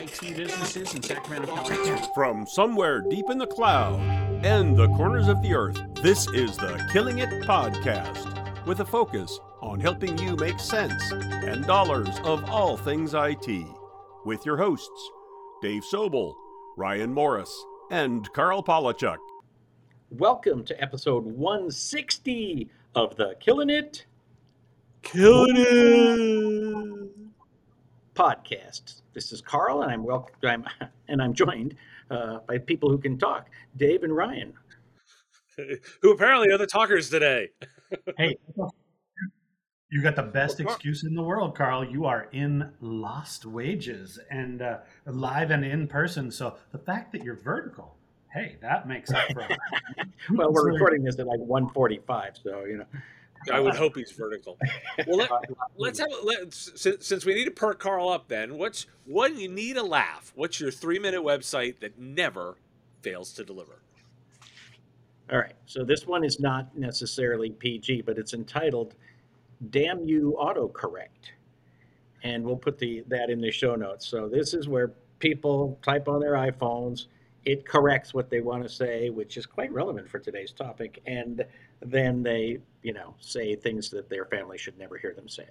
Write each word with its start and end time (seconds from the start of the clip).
IT 0.00 0.34
businesses 0.34 0.94
in 0.94 1.02
Sacramento, 1.02 1.54
California. 1.54 2.10
From 2.14 2.46
somewhere 2.46 3.02
deep 3.02 3.26
in 3.28 3.36
the 3.36 3.46
cloud 3.46 4.00
and 4.42 4.74
the 4.74 4.88
corners 4.88 5.28
of 5.28 5.42
the 5.42 5.52
earth, 5.52 5.78
this 5.96 6.26
is 6.28 6.56
the 6.56 6.82
Killing 6.90 7.18
It 7.18 7.28
Podcast, 7.42 8.64
with 8.64 8.80
a 8.80 8.84
focus 8.84 9.38
on 9.60 9.78
helping 9.78 10.16
you 10.16 10.36
make 10.36 10.58
sense 10.58 11.12
and 11.12 11.66
dollars 11.66 12.18
of 12.24 12.48
all 12.48 12.78
things 12.78 13.12
IT. 13.12 13.66
With 14.24 14.46
your 14.46 14.56
hosts, 14.56 15.10
Dave 15.60 15.82
Sobel, 15.82 16.32
Ryan 16.78 17.12
Morris, 17.12 17.54
and 17.90 18.26
Carl 18.32 18.62
Palachuk. 18.62 19.18
Welcome 20.08 20.64
to 20.64 20.82
episode 20.82 21.26
160 21.26 22.70
of 22.94 23.16
the 23.16 23.34
Killing 23.38 23.68
It 23.68 24.06
Killing 25.02 25.56
it. 25.56 26.99
Podcast. 28.20 29.00
This 29.14 29.32
is 29.32 29.40
Carl, 29.40 29.80
and 29.80 29.90
I'm 29.90 30.04
welcome. 30.04 30.34
I'm, 30.44 30.66
and 31.08 31.22
I'm 31.22 31.32
joined 31.32 31.74
uh, 32.10 32.40
by 32.46 32.58
people 32.58 32.90
who 32.90 32.98
can 32.98 33.16
talk, 33.16 33.48
Dave 33.78 34.02
and 34.02 34.14
Ryan. 34.14 34.52
Who 36.02 36.12
apparently 36.12 36.52
are 36.52 36.58
the 36.58 36.66
talkers 36.66 37.08
today. 37.10 37.48
Hey, 38.16 38.36
you 39.90 40.00
got 40.00 40.14
the 40.14 40.22
best 40.22 40.60
Well, 40.60 40.68
excuse 40.68 41.02
in 41.02 41.16
the 41.16 41.24
world, 41.24 41.56
Carl. 41.56 41.84
You 41.84 42.04
are 42.04 42.28
in 42.30 42.70
Lost 42.80 43.46
Wages 43.46 44.16
and 44.30 44.62
uh, 44.62 44.78
live 45.06 45.50
and 45.50 45.64
in 45.64 45.88
person. 45.88 46.30
So 46.30 46.54
the 46.70 46.78
fact 46.78 47.10
that 47.10 47.24
you're 47.24 47.34
vertical, 47.34 47.96
hey, 48.32 48.58
that 48.62 48.86
makes 48.86 49.10
up 49.10 49.24
for 49.32 49.40
it. 49.40 49.58
Well, 50.30 50.52
we're 50.52 50.72
recording 50.72 51.02
this 51.02 51.18
at 51.18 51.26
like 51.26 51.40
1:45, 51.40 52.42
so 52.44 52.64
you 52.64 52.76
know. 52.76 52.86
I 53.50 53.60
would 53.60 53.74
hope 53.74 53.96
he's 53.96 54.12
vertical. 54.12 54.58
Well, 55.06 55.18
let, 55.18 55.30
let's 55.76 55.98
have 55.98 56.10
a, 56.10 56.24
let, 56.24 56.52
since, 56.52 57.06
since 57.06 57.24
we 57.24 57.34
need 57.34 57.46
to 57.46 57.50
perk 57.50 57.78
Carl 57.78 58.08
up. 58.08 58.28
Then 58.28 58.58
what's 58.58 58.86
what 59.06 59.36
you 59.36 59.48
need 59.48 59.76
a 59.76 59.82
laugh? 59.82 60.32
What's 60.34 60.60
your 60.60 60.70
three 60.70 60.98
minute 60.98 61.22
website 61.22 61.80
that 61.80 61.98
never 61.98 62.56
fails 63.02 63.32
to 63.34 63.44
deliver? 63.44 63.80
All 65.32 65.38
right, 65.38 65.54
so 65.66 65.84
this 65.84 66.06
one 66.06 66.24
is 66.24 66.40
not 66.40 66.76
necessarily 66.76 67.50
PG, 67.50 68.02
but 68.02 68.18
it's 68.18 68.34
entitled 68.34 68.94
"Damn 69.70 70.04
You 70.04 70.36
Autocorrect," 70.40 71.30
and 72.24 72.44
we'll 72.44 72.56
put 72.56 72.78
the 72.78 73.04
that 73.08 73.30
in 73.30 73.40
the 73.40 73.50
show 73.52 73.76
notes. 73.76 74.06
So 74.06 74.28
this 74.28 74.54
is 74.54 74.68
where 74.68 74.92
people 75.20 75.78
type 75.82 76.08
on 76.08 76.20
their 76.20 76.32
iPhones, 76.32 77.06
it 77.44 77.66
corrects 77.66 78.12
what 78.12 78.28
they 78.28 78.40
want 78.40 78.62
to 78.64 78.68
say, 78.68 79.10
which 79.10 79.36
is 79.36 79.46
quite 79.46 79.72
relevant 79.72 80.08
for 80.08 80.18
today's 80.18 80.52
topic, 80.52 81.00
and 81.06 81.44
then 81.80 82.22
they, 82.22 82.58
you 82.82 82.92
know, 82.92 83.14
say 83.20 83.54
things 83.56 83.90
that 83.90 84.08
their 84.08 84.24
family 84.26 84.58
should 84.58 84.78
never 84.78 84.96
hear 84.98 85.14
them 85.14 85.28
say. 85.28 85.46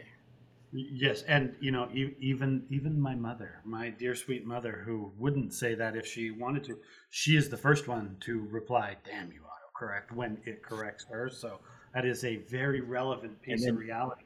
Yes, 0.72 1.24
and 1.24 1.56
you 1.60 1.72
know, 1.72 1.90
e- 1.94 2.16
even 2.20 2.64
even 2.70 3.00
my 3.00 3.16
mother, 3.16 3.62
my 3.66 3.90
dear 3.90 4.14
sweet 4.14 4.46
mother, 4.46 4.84
who 4.86 5.12
wouldn't 5.18 5.52
say 5.54 5.74
that 5.74 5.96
if 5.96 6.06
she 6.06 6.30
wanted 6.30 6.64
to, 6.66 6.78
she 7.10 7.36
is 7.36 7.50
the 7.50 7.58
first 7.58 7.88
one 7.88 8.16
to 8.22 8.42
reply, 8.52 8.96
"Damn 9.04 9.32
you, 9.32 9.42
autocorrect," 9.42 10.12
when 10.16 10.38
it 10.46 10.62
corrects 10.62 11.06
her. 11.10 11.28
So 11.32 11.60
that 11.96 12.06
is 12.06 12.24
a 12.24 12.36
very 12.36 12.82
relevant 12.82 13.42
piece 13.42 13.64
then- 13.66 13.74
of 13.74 13.80
reality. 13.80 14.26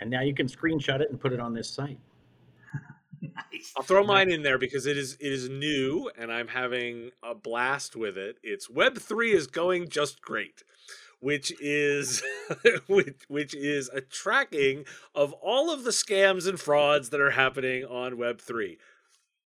And 0.00 0.08
now 0.08 0.22
you 0.22 0.32
can 0.34 0.46
screenshot 0.46 1.00
it 1.00 1.10
and 1.10 1.20
put 1.20 1.34
it 1.34 1.40
on 1.40 1.52
this 1.52 1.68
site. 1.68 1.98
Nice. 3.22 3.74
I'll 3.76 3.82
throw 3.82 4.02
mine 4.02 4.30
in 4.30 4.42
there 4.42 4.56
because 4.56 4.86
it 4.86 4.96
is 4.96 5.12
it 5.20 5.30
is 5.30 5.46
new 5.50 6.10
and 6.16 6.32
I'm 6.32 6.48
having 6.48 7.10
a 7.22 7.34
blast 7.34 7.94
with 7.94 8.16
it. 8.16 8.36
It's 8.42 8.70
Web 8.70 8.96
three 8.96 9.32
is 9.32 9.46
going 9.46 9.90
just 9.90 10.22
great, 10.22 10.62
which 11.20 11.52
is 11.60 12.22
which, 12.86 13.22
which 13.28 13.54
is 13.54 13.88
a 13.90 14.00
tracking 14.00 14.84
of 15.14 15.32
all 15.34 15.72
of 15.72 15.84
the 15.84 15.90
scams 15.90 16.48
and 16.48 16.58
frauds 16.58 17.10
that 17.10 17.20
are 17.20 17.30
happening 17.30 17.84
on 17.84 18.18
Web 18.18 18.40
three. 18.40 18.78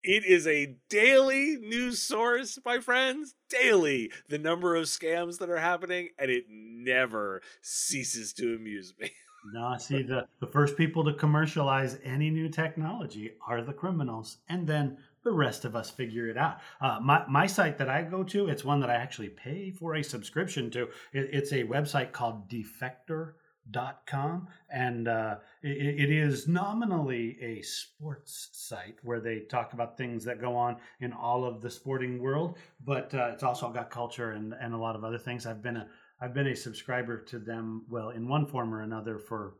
It 0.03 0.25
is 0.25 0.45
a 0.45 0.75
daily 0.89 1.55
news 1.55 2.01
source, 2.01 2.59
my 2.65 2.79
friends. 2.79 3.35
Daily, 3.49 4.11
the 4.27 4.37
number 4.37 4.75
of 4.75 4.85
scams 4.85 5.39
that 5.39 5.49
are 5.49 5.59
happening, 5.59 6.09
and 6.19 6.29
it 6.29 6.43
never 6.49 7.41
ceases 7.61 8.33
to 8.33 8.53
amuse 8.53 8.93
me. 8.99 9.11
No, 9.53 9.77
see 9.77 10.03
the 10.03 10.27
the 10.39 10.47
first 10.47 10.77
people 10.77 11.03
to 11.05 11.13
commercialize 11.13 11.99
any 12.03 12.29
new 12.29 12.49
technology 12.49 13.31
are 13.47 13.61
the 13.61 13.73
criminals, 13.73 14.37
and 14.49 14.67
then 14.67 14.97
the 15.23 15.31
rest 15.31 15.65
of 15.65 15.75
us 15.75 15.89
figure 15.89 16.27
it 16.27 16.37
out. 16.37 16.59
Uh, 16.81 16.99
my 17.01 17.25
my 17.27 17.47
site 17.47 17.77
that 17.77 17.89
I 17.89 18.03
go 18.03 18.23
to, 18.23 18.47
it's 18.47 18.63
one 18.63 18.79
that 18.81 18.89
I 18.89 18.95
actually 18.95 19.29
pay 19.29 19.71
for 19.71 19.95
a 19.95 20.03
subscription 20.03 20.69
to. 20.71 20.83
It, 21.13 21.29
it's 21.31 21.51
a 21.51 21.63
website 21.63 22.11
called 22.11 22.49
Defector.com, 22.49 24.47
and 24.69 25.07
uh, 25.07 25.35
it, 25.61 26.09
it 26.09 26.11
is 26.11 26.47
nominally 26.47 27.37
a 27.41 27.61
sports 27.61 28.49
site 28.51 28.97
where 29.03 29.21
they 29.21 29.39
talk 29.39 29.73
about 29.73 29.97
things 29.97 30.25
that 30.25 30.41
go 30.41 30.55
on 30.55 30.77
in 30.99 31.13
all 31.13 31.45
of 31.45 31.61
the 31.61 31.69
sporting 31.69 32.21
world, 32.21 32.57
but 32.83 33.13
uh, 33.13 33.31
it's 33.33 33.43
also 33.43 33.69
got 33.71 33.89
culture 33.89 34.31
and, 34.31 34.53
and 34.59 34.73
a 34.73 34.77
lot 34.77 34.95
of 34.95 35.03
other 35.03 35.19
things. 35.19 35.45
I've 35.45 35.61
been 35.63 35.77
a 35.77 35.87
I've 36.21 36.33
been 36.33 36.47
a 36.47 36.55
subscriber 36.55 37.17
to 37.17 37.39
them, 37.39 37.85
well, 37.89 38.09
in 38.09 38.29
one 38.29 38.45
form 38.45 38.73
or 38.73 38.81
another 38.81 39.19
for 39.19 39.55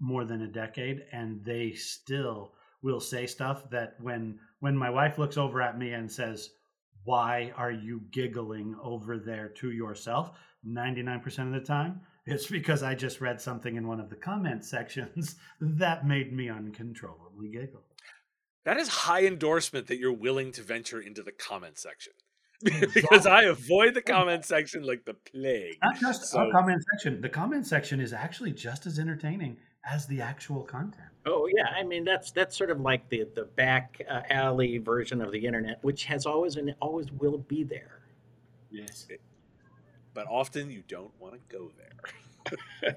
more 0.00 0.24
than 0.24 0.42
a 0.42 0.48
decade, 0.48 1.04
and 1.12 1.44
they 1.44 1.72
still 1.72 2.52
will 2.82 3.00
say 3.00 3.26
stuff 3.26 3.68
that 3.70 3.94
when 4.00 4.38
when 4.60 4.76
my 4.76 4.90
wife 4.90 5.18
looks 5.18 5.36
over 5.36 5.60
at 5.62 5.78
me 5.78 5.92
and 5.92 6.10
says, 6.10 6.50
"Why 7.04 7.52
are 7.56 7.70
you 7.70 8.02
giggling 8.10 8.76
over 8.82 9.18
there 9.18 9.48
to 9.56 9.70
yourself?" 9.70 10.36
Ninety 10.64 11.02
nine 11.02 11.20
percent 11.20 11.54
of 11.54 11.60
the 11.60 11.66
time, 11.66 12.00
it's 12.26 12.46
because 12.46 12.82
I 12.82 12.94
just 12.94 13.20
read 13.20 13.40
something 13.40 13.76
in 13.76 13.86
one 13.86 14.00
of 14.00 14.10
the 14.10 14.16
comment 14.16 14.64
sections 14.64 15.36
that 15.60 16.06
made 16.06 16.32
me 16.32 16.48
uncontrollably 16.48 17.48
giggle. 17.48 17.84
That 18.64 18.76
is 18.76 18.88
high 18.88 19.24
endorsement 19.24 19.86
that 19.86 19.98
you're 19.98 20.12
willing 20.12 20.52
to 20.52 20.62
venture 20.62 21.00
into 21.00 21.22
the 21.22 21.32
comment 21.32 21.78
section. 21.78 22.12
because 22.92 23.24
I 23.24 23.44
avoid 23.44 23.94
the 23.94 24.02
comment 24.16 24.44
section 24.44 24.82
like 24.82 25.04
the 25.04 25.14
plague. 25.14 25.76
Not 25.82 26.00
just 26.00 26.26
So- 26.26 26.50
comment 26.52 26.82
section. 26.92 27.20
The 27.20 27.28
comment 27.28 27.66
section 27.66 28.00
is 28.00 28.12
actually 28.12 28.52
just 28.52 28.84
as 28.84 28.98
entertaining 28.98 29.58
as 29.90 30.06
the 30.06 30.20
actual 30.20 30.62
content. 30.62 31.08
Oh 31.26 31.48
yeah, 31.52 31.66
I 31.76 31.82
mean 31.82 32.04
that's 32.04 32.30
that's 32.30 32.56
sort 32.56 32.70
of 32.70 32.80
like 32.80 33.08
the 33.08 33.26
the 33.34 33.44
back 33.44 34.00
uh, 34.08 34.22
alley 34.30 34.78
version 34.78 35.20
of 35.20 35.32
the 35.32 35.44
internet, 35.44 35.78
which 35.82 36.04
has 36.04 36.26
always 36.26 36.56
and 36.56 36.74
always 36.80 37.10
will 37.12 37.38
be 37.38 37.64
there. 37.64 38.00
Yes. 38.70 39.06
but 40.12 40.26
often 40.28 40.70
you 40.70 40.82
don't 40.88 41.12
want 41.18 41.34
to 41.34 41.40
go 41.48 41.70
there. 41.78 42.94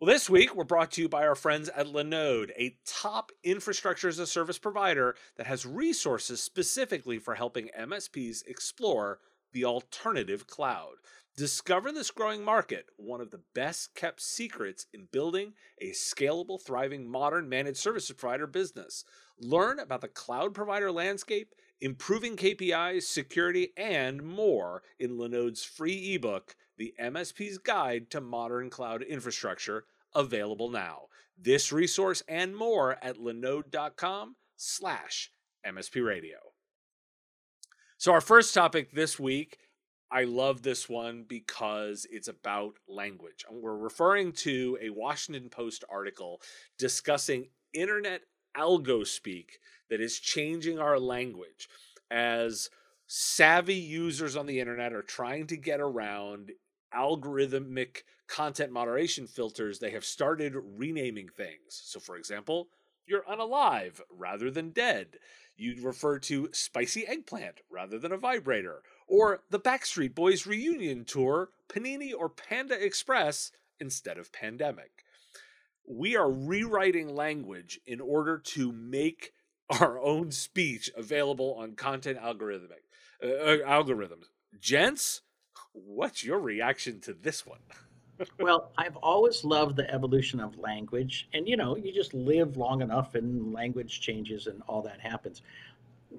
well, 0.00 0.12
this 0.12 0.28
week 0.28 0.54
we're 0.54 0.64
brought 0.64 0.90
to 0.92 1.02
you 1.02 1.08
by 1.08 1.26
our 1.26 1.36
friends 1.36 1.68
at 1.68 1.86
Linode, 1.86 2.50
a 2.58 2.76
top 2.84 3.30
infrastructure 3.44 4.08
as 4.08 4.18
a 4.18 4.26
service 4.26 4.58
provider 4.58 5.14
that 5.36 5.46
has 5.46 5.64
resources 5.64 6.42
specifically 6.42 7.18
for 7.18 7.34
helping 7.34 7.70
MSPs 7.78 8.46
explore 8.46 9.20
the 9.52 9.64
alternative 9.64 10.46
cloud. 10.46 10.94
Discover 11.34 11.92
this 11.92 12.10
growing 12.10 12.44
market, 12.44 12.86
one 12.96 13.22
of 13.22 13.30
the 13.30 13.40
best 13.54 13.94
kept 13.94 14.20
secrets 14.20 14.86
in 14.92 15.08
building 15.10 15.54
a 15.80 15.92
scalable, 15.92 16.60
thriving, 16.60 17.08
modern 17.08 17.48
managed 17.48 17.78
service 17.78 18.10
provider 18.10 18.46
business. 18.46 19.04
Learn 19.40 19.78
about 19.78 20.02
the 20.02 20.08
cloud 20.08 20.52
provider 20.52 20.92
landscape, 20.92 21.54
improving 21.80 22.36
KPIs, 22.36 23.04
security, 23.04 23.72
and 23.78 24.22
more 24.22 24.82
in 24.98 25.16
Linode's 25.16 25.64
free 25.64 26.14
ebook, 26.14 26.54
The 26.76 26.92
MSP's 27.00 27.56
Guide 27.56 28.10
to 28.10 28.20
Modern 28.20 28.68
Cloud 28.68 29.02
Infrastructure, 29.02 29.86
available 30.14 30.68
now. 30.68 31.04
This 31.38 31.72
resource 31.72 32.22
and 32.28 32.54
more 32.54 32.98
at 33.02 33.16
linode.com 33.16 34.36
slash 34.56 35.32
MSP 35.66 36.04
Radio. 36.04 36.36
So 37.96 38.12
our 38.12 38.20
first 38.20 38.52
topic 38.52 38.92
this 38.92 39.18
week, 39.18 39.58
I 40.12 40.24
love 40.24 40.62
this 40.62 40.90
one 40.90 41.24
because 41.26 42.06
it's 42.10 42.28
about 42.28 42.74
language. 42.86 43.46
And 43.48 43.62
We're 43.62 43.76
referring 43.76 44.32
to 44.32 44.76
a 44.82 44.90
Washington 44.90 45.48
Post 45.48 45.84
article 45.90 46.42
discussing 46.78 47.48
internet 47.72 48.20
algospeak 48.54 49.52
that 49.88 50.02
is 50.02 50.18
changing 50.18 50.78
our 50.78 50.98
language 50.98 51.68
as 52.10 52.68
savvy 53.06 53.74
users 53.74 54.36
on 54.36 54.44
the 54.44 54.60
internet 54.60 54.92
are 54.92 55.02
trying 55.02 55.46
to 55.46 55.56
get 55.56 55.80
around 55.80 56.50
algorithmic 56.94 58.02
content 58.28 58.70
moderation 58.70 59.26
filters 59.26 59.78
they 59.78 59.90
have 59.90 60.04
started 60.04 60.54
renaming 60.76 61.28
things 61.28 61.80
so 61.84 61.98
for 61.98 62.16
example 62.16 62.68
you're 63.06 63.24
unalive 63.24 64.00
rather 64.10 64.50
than 64.50 64.70
dead 64.70 65.16
you'd 65.56 65.80
refer 65.80 66.18
to 66.18 66.48
spicy 66.52 67.06
eggplant 67.06 67.60
rather 67.70 67.98
than 67.98 68.12
a 68.12 68.18
vibrator 68.18 68.82
or 69.06 69.40
the 69.50 69.60
backstreet 69.60 70.14
boys 70.14 70.46
reunion 70.46 71.04
tour 71.04 71.50
panini 71.68 72.12
or 72.16 72.28
panda 72.28 72.74
express 72.82 73.52
instead 73.80 74.18
of 74.18 74.32
pandemic 74.32 75.02
we 75.86 76.16
are 76.16 76.30
rewriting 76.30 77.14
language 77.14 77.80
in 77.86 78.00
order 78.00 78.38
to 78.38 78.72
make 78.72 79.32
our 79.80 79.98
own 79.98 80.30
speech 80.30 80.90
available 80.96 81.54
on 81.58 81.74
content 81.74 82.18
algorithmic 82.18 82.82
uh, 83.22 83.28
uh, 83.28 83.56
algorithms. 83.58 84.24
Gents, 84.60 85.22
what's 85.72 86.24
your 86.24 86.40
reaction 86.40 87.00
to 87.00 87.14
this 87.14 87.46
one? 87.46 87.60
well, 88.40 88.72
I've 88.76 88.96
always 88.96 89.44
loved 89.44 89.76
the 89.76 89.90
evolution 89.90 90.40
of 90.40 90.58
language. 90.58 91.28
And, 91.32 91.48
you 91.48 91.56
know, 91.56 91.76
you 91.76 91.92
just 91.92 92.12
live 92.12 92.56
long 92.56 92.82
enough 92.82 93.14
and 93.14 93.52
language 93.52 94.00
changes 94.00 94.46
and 94.46 94.62
all 94.68 94.82
that 94.82 95.00
happens. 95.00 95.42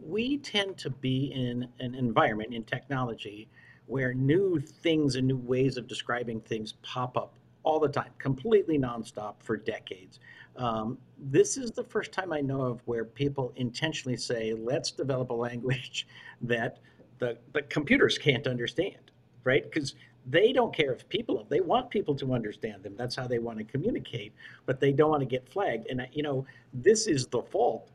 We 0.02 0.38
tend 0.38 0.78
to 0.80 0.90
be 0.90 1.32
in 1.34 1.68
an 1.80 1.96
environment 1.96 2.54
in 2.54 2.64
technology 2.64 3.50
where 3.86 4.14
new 4.14 4.60
things 4.60 5.16
and 5.16 5.28
new 5.28 5.38
ways 5.38 5.78
of 5.78 5.88
describing 5.88 6.40
things 6.42 6.74
pop 6.84 7.18
up 7.18 7.34
all 7.64 7.80
the 7.80 7.88
time, 7.88 8.12
completely 8.18 8.78
nonstop 8.78 9.36
for 9.40 9.56
decades. 9.58 10.20
Um, 10.58 10.98
this 11.18 11.58
is 11.58 11.72
the 11.72 11.84
first 11.84 12.12
time 12.12 12.32
I 12.32 12.42
know 12.42 12.62
of 12.62 12.82
where 12.86 13.06
people 13.06 13.54
intentionally 13.56 14.18
say, 14.18 14.54
let's 14.54 14.92
develop 14.92 15.30
a 15.30 15.34
language 15.34 16.08
that 16.42 16.80
the, 17.20 17.38
the 17.54 17.62
computers 17.64 18.18
can't 18.18 18.48
understand, 18.48 19.12
right? 19.44 19.64
Because 19.64 19.96
they 20.26 20.54
don't 20.54 20.74
care 20.74 20.94
if 20.94 21.08
people 21.10 21.46
they 21.50 21.60
want 21.60 21.90
people 21.90 22.16
to 22.16 22.34
understand 22.34 22.82
them 22.82 22.94
that's 22.98 23.16
how 23.16 23.28
they 23.28 23.40
want 23.40 23.58
to 23.58 23.64
communicate 23.66 24.34
but 24.66 24.80
they 24.80 24.94
don't 24.94 25.10
want 25.10 25.20
to 25.20 25.26
get 25.26 25.48
flagged 25.50 25.86
and 25.90 26.08
you 26.14 26.24
know 26.24 26.46
this 26.74 27.08
is 27.08 27.28
the 27.28 27.42
fault 27.42 27.90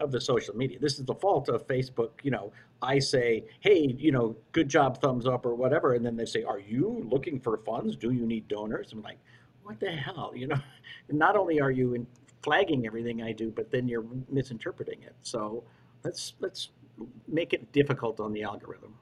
of 0.00 0.10
the 0.10 0.20
social 0.20 0.56
media. 0.56 0.78
This 0.78 0.98
is 0.98 1.04
the 1.04 1.14
fault 1.14 1.48
of 1.48 1.66
facebook 1.66 2.10
you 2.22 2.30
know 2.30 2.52
i 2.82 2.98
say 2.98 3.44
hey 3.60 3.94
you 3.98 4.12
know 4.12 4.36
good 4.52 4.68
job 4.68 5.00
thumbs 5.00 5.26
up 5.26 5.44
or 5.44 5.54
whatever 5.54 5.94
and 5.94 6.04
then 6.04 6.16
they 6.16 6.24
say 6.24 6.42
are 6.42 6.58
you 6.60 7.06
looking 7.10 7.40
for 7.40 7.58
funds? 7.58 7.96
Do 7.96 8.12
you 8.12 8.26
need 8.26 8.48
donors? 8.48 8.92
I'm 8.92 9.02
like 9.02 9.18
what 9.62 9.78
the 9.80 9.90
hell? 9.90 10.32
You 10.34 10.48
know 10.48 10.60
not 11.10 11.36
only 11.36 11.60
are 11.60 11.70
you 11.70 12.06
flagging 12.42 12.86
everything 12.86 13.22
i 13.22 13.32
do 13.32 13.50
but 13.50 13.70
then 13.70 13.88
you're 13.88 14.06
misinterpreting 14.30 15.02
it. 15.02 15.14
So 15.22 15.64
let's 16.04 16.34
let's 16.40 16.70
make 17.28 17.52
it 17.52 17.72
difficult 17.72 18.20
on 18.20 18.32
the 18.32 18.42
algorithm. 18.42 18.94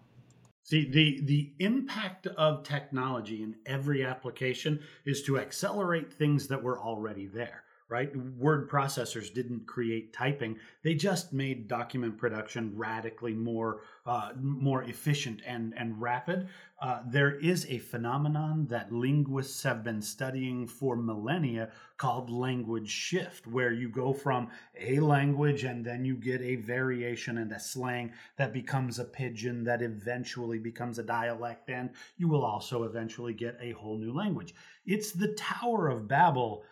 See, 0.69 0.85
the, 0.85 1.23
the 1.25 1.51
impact 1.61 2.27
of 2.27 2.63
technology 2.63 3.43
in 3.43 3.57
every 3.65 4.05
application 4.05 4.81
is 5.07 5.23
to 5.23 5.39
accelerate 5.39 6.13
things 6.13 6.47
that 6.49 6.63
were 6.63 6.79
already 6.79 7.27
there 7.27 7.65
right? 7.89 8.15
Word 8.17 8.69
processors 8.69 9.33
didn't 9.33 9.67
create 9.67 10.13
typing; 10.13 10.59
they 10.83 10.95
just 10.95 11.33
made 11.33 11.69
document 11.69 12.19
production 12.19 12.73
radically 12.77 13.35
more 13.35 13.81
uh, 14.07 14.33
more 14.41 14.83
efficient 14.85 15.43
and 15.47 15.75
and 15.77 16.01
rapid. 16.01 16.49
Uh, 16.81 17.01
there 17.09 17.35
is 17.35 17.67
a 17.69 17.79
phenomenon 17.79 18.67
that 18.69 18.93
linguists 18.93 19.65
have 19.65 19.83
been 19.83 20.01
studying 20.01 20.67
for 20.67 20.95
millennia 20.95 21.71
called 21.97 22.31
language 22.31 22.89
shift, 22.89 23.47
where 23.49 23.73
you 23.73 23.89
go 23.89 24.13
from 24.13 24.49
a 24.79 25.01
language 25.01 25.65
and 25.65 25.85
then 25.85 26.05
you 26.05 26.15
get 26.15 26.41
a 26.41 26.55
variation 26.57 27.39
and 27.39 27.51
a 27.53 27.59
slang 27.59 28.13
that 28.37 28.53
becomes 28.53 28.99
a 29.01 29.05
pidgin 29.05 29.65
that 29.65 29.83
eventually 29.83 30.59
becomes 30.59 30.99
a 30.99 31.03
dialect, 31.03 31.69
and 31.69 31.91
you 32.17 32.29
will 32.29 32.45
also 32.45 32.85
eventually 32.85 33.35
get 33.35 33.59
a 33.61 33.73
whole 33.73 33.99
new 33.99 34.13
language. 34.13 34.55
It's 34.87 35.11
the 35.13 35.35
Tower 35.35 35.89
of 35.89 36.07
Babel 36.07 36.63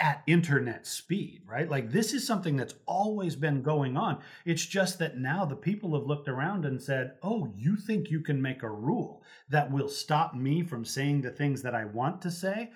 at 0.00 0.22
internet 0.26 0.86
speed, 0.86 1.42
right? 1.46 1.70
Like 1.70 1.90
this 1.90 2.12
is 2.12 2.26
something 2.26 2.56
that's 2.56 2.74
always 2.86 3.36
been 3.36 3.62
going 3.62 3.96
on. 3.96 4.20
It's 4.44 4.66
just 4.66 4.98
that 4.98 5.18
now 5.18 5.44
the 5.44 5.56
people 5.56 5.94
have 5.94 6.06
looked 6.06 6.28
around 6.28 6.64
and 6.64 6.82
said, 6.82 7.14
oh, 7.22 7.52
you 7.54 7.76
think 7.76 8.10
you 8.10 8.20
can 8.20 8.42
make 8.42 8.62
a 8.62 8.70
rule 8.70 9.22
that 9.48 9.70
will 9.70 9.88
stop 9.88 10.34
me 10.34 10.62
from 10.62 10.84
saying 10.84 11.22
the 11.22 11.30
things 11.30 11.62
that 11.62 11.74
I 11.74 11.84
want 11.84 12.20
to 12.22 12.30
say? 12.30 12.70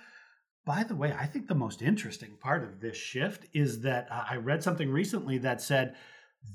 By 0.64 0.84
the 0.84 0.94
way, 0.94 1.14
I 1.18 1.26
think 1.26 1.48
the 1.48 1.54
most 1.54 1.82
interesting 1.82 2.36
part 2.40 2.62
of 2.62 2.80
this 2.80 2.96
shift 2.96 3.46
is 3.52 3.80
that 3.80 4.06
uh, 4.10 4.24
I 4.30 4.36
read 4.36 4.62
something 4.62 4.90
recently 4.90 5.38
that 5.38 5.60
said 5.60 5.96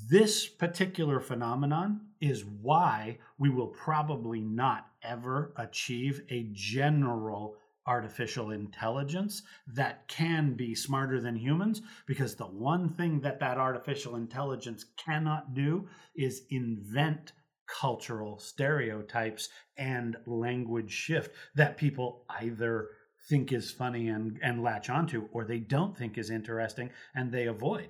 this 0.10 0.48
particular 0.48 1.20
phenomenon 1.20 2.02
is 2.22 2.46
why 2.46 3.18
we 3.38 3.50
will 3.50 3.68
probably 3.68 4.40
not 4.40 4.88
ever 5.02 5.54
achieve 5.58 6.22
a 6.30 6.48
general 6.54 7.58
artificial 7.88 8.52
intelligence 8.52 9.44
that 9.68 10.08
can 10.08 10.54
be 10.54 10.74
smarter 10.74 11.20
than 11.20 11.36
humans 11.36 11.82
because 12.06 12.36
the 12.36 12.46
one 12.46 12.90
thing 12.90 13.20
that 13.22 13.40
that 13.40 13.58
artificial 13.58 14.16
intelligence 14.16 14.86
cannot 15.04 15.54
do 15.54 15.88
is 16.16 16.44
invent 16.50 17.34
cultural 17.68 18.38
stereotypes 18.40 19.50
and 19.78 20.16
language 20.26 20.92
shift 20.92 21.36
that 21.56 21.78
people 21.78 22.26
either 22.30 22.90
think 23.30 23.52
is 23.54 23.72
funny 23.72 24.10
and, 24.10 24.40
and 24.44 24.62
latch 24.62 24.90
onto 24.90 25.28
or 25.32 25.46
they 25.46 25.60
don't 25.60 25.98
think 25.98 26.18
is 26.18 26.30
interesting 26.30 26.90
and 27.16 27.32
they 27.32 27.48
avoid 27.48 27.90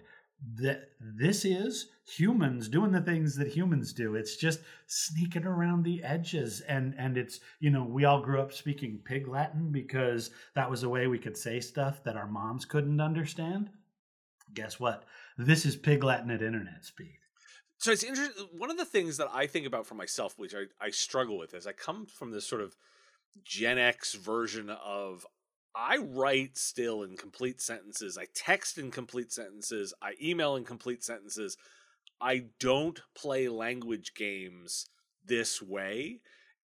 that 0.56 0.90
this 1.00 1.46
is 1.46 1.88
humans 2.06 2.68
doing 2.68 2.92
the 2.92 3.02
things 3.02 3.36
that 3.38 3.48
humans 3.48 3.94
do. 3.94 4.16
It's 4.16 4.36
just 4.36 4.60
sneaking 4.88 5.46
around 5.46 5.84
the 5.84 6.04
edges. 6.04 6.62
And 6.62 6.94
and 6.98 7.18
it's 7.18 7.40
you 7.60 7.70
know 7.70 7.84
we 7.84 8.06
all 8.06 8.22
grew 8.22 8.42
up 8.42 8.54
speaking 8.54 9.00
pig 9.04 9.28
latin 9.28 9.72
because 9.72 10.32
that 10.56 10.70
was 10.70 10.84
a 10.84 10.90
way 10.90 11.08
we 11.08 11.20
could 11.20 11.38
say 11.38 11.60
stuff 11.60 12.04
that 12.04 12.18
our 12.18 12.28
moms 12.28 12.66
couldn't 12.66 13.00
understand. 13.00 13.70
Guess 14.54 14.80
what? 14.80 15.06
This 15.38 15.66
is 15.66 15.76
pig 15.76 16.04
latin 16.04 16.30
at 16.30 16.42
internet 16.42 16.84
speed. 16.84 17.18
So 17.78 17.92
it's 17.92 18.04
interesting 18.04 18.48
one 18.58 18.72
of 18.72 18.78
the 18.78 18.86
things 18.86 19.18
that 19.18 19.28
i 19.34 19.46
think 19.46 19.66
about 19.66 19.86
for 19.86 19.96
myself 19.96 20.36
which 20.38 20.54
i, 20.56 20.64
I 20.80 20.90
struggle 20.92 21.38
with 21.38 21.54
is 21.54 21.68
i 21.68 21.74
come 21.74 22.06
from 22.06 22.32
this 22.32 22.48
sort 22.48 22.62
of 22.62 22.78
gen 23.44 23.78
x 23.78 24.14
version 24.14 24.70
of 24.70 25.26
I 25.76 25.98
write 25.98 26.58
still 26.58 27.04
in 27.04 27.18
complete 27.18 27.62
sentences. 27.62 28.18
I 28.18 28.28
text 28.34 28.78
in 28.78 28.92
complete 28.92 29.32
sentences. 29.32 29.94
I 30.02 30.14
email 30.22 30.56
in 30.56 30.64
complete 30.66 31.04
sentences. 31.04 31.58
I 32.22 32.46
don't 32.60 33.00
play 33.16 33.48
language 33.48 34.14
games 34.16 34.88
this 35.26 35.62
way 35.62 36.20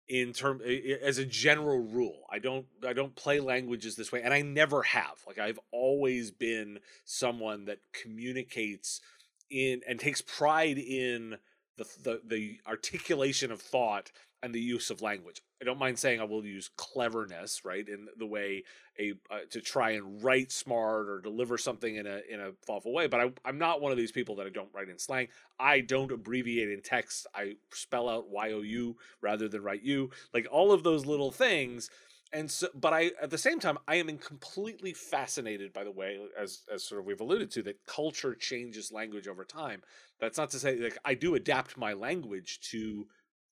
in 0.09 0.33
term 0.33 0.61
as 1.03 1.17
a 1.17 1.25
general 1.25 1.79
rule 1.79 2.21
i 2.31 2.39
don't 2.39 2.65
i 2.87 2.93
don't 2.93 3.13
play 3.17 3.41
languages 3.41 3.97
this 3.97 4.09
way 4.09 4.21
and 4.23 4.33
i 4.33 4.41
never 4.41 4.81
have 4.81 5.17
like 5.27 5.37
i've 5.37 5.59
always 5.69 6.31
been 6.31 6.79
someone 7.03 7.65
that 7.65 7.79
communicates 7.91 9.01
in 9.49 9.81
and 9.87 9.99
takes 9.99 10.21
pride 10.21 10.77
in 10.77 11.37
the 11.77 11.85
the, 12.03 12.21
the 12.25 12.59
articulation 12.67 13.51
of 13.51 13.61
thought 13.61 14.11
and 14.43 14.53
the 14.53 14.61
use 14.61 14.89
of 14.89 15.01
language. 15.01 15.41
I 15.61 15.65
don't 15.65 15.79
mind 15.79 15.97
saying 15.97 16.21
I 16.21 16.25
will 16.25 16.45
use 16.45 16.69
cleverness, 16.77 17.65
right, 17.65 17.87
in 17.87 18.07
the 18.17 18.27
way 18.27 18.63
a 18.99 19.13
uh, 19.31 19.39
to 19.49 19.61
try 19.61 19.91
and 19.91 20.23
write 20.23 20.51
smart 20.51 21.09
or 21.09 21.19
deliver 21.19 21.57
something 21.57 21.95
in 21.95 22.05
a 22.05 22.21
in 22.29 22.39
a 22.39 22.51
thoughtful 22.65 22.93
way. 22.93 23.07
But 23.07 23.21
I, 23.21 23.31
I'm 23.43 23.57
not 23.57 23.81
one 23.81 23.91
of 23.91 23.97
these 23.97 24.11
people 24.11 24.35
that 24.35 24.45
I 24.45 24.49
don't 24.49 24.69
write 24.73 24.89
in 24.89 24.99
slang. 24.99 25.27
I 25.59 25.79
don't 25.81 26.11
abbreviate 26.11 26.69
in 26.69 26.81
text. 26.81 27.27
I 27.33 27.55
spell 27.71 28.07
out 28.07 28.29
Y 28.29 28.51
O 28.51 28.61
U 28.61 28.97
rather 29.21 29.47
than 29.47 29.63
write 29.63 29.83
U. 29.83 30.11
Like 30.33 30.47
all 30.51 30.71
of 30.71 30.83
those 30.83 31.05
little 31.05 31.31
things. 31.31 31.89
And 32.33 32.51
so, 32.51 32.67
but 32.75 32.93
I 32.93 33.11
at 33.21 33.29
the 33.29 33.37
same 33.37 33.59
time 33.59 33.77
I 33.87 33.95
am 33.95 34.15
completely 34.17 34.93
fascinated 34.93 35.73
by 35.73 35.83
the 35.83 35.91
way, 35.91 36.19
as 36.37 36.63
as 36.71 36.83
sort 36.83 36.99
of 36.99 37.05
we've 37.05 37.21
alluded 37.21 37.49
to, 37.51 37.63
that 37.63 37.85
culture 37.85 38.35
changes 38.35 38.91
language 38.91 39.27
over 39.27 39.45
time. 39.45 39.81
That's 40.19 40.37
not 40.37 40.49
to 40.51 40.59
say 40.59 40.75
like 40.75 40.97
I 41.05 41.13
do 41.13 41.35
adapt 41.35 41.77
my 41.77 41.93
language 41.93 42.59
to 42.71 43.07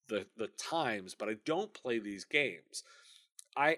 the 0.08 0.26
the 0.38 0.48
times, 0.48 1.16
but 1.16 1.30
I 1.30 1.36
don't 1.46 1.74
play 1.74 2.00
these 2.00 2.26
games. 2.26 2.84
I 3.58 3.78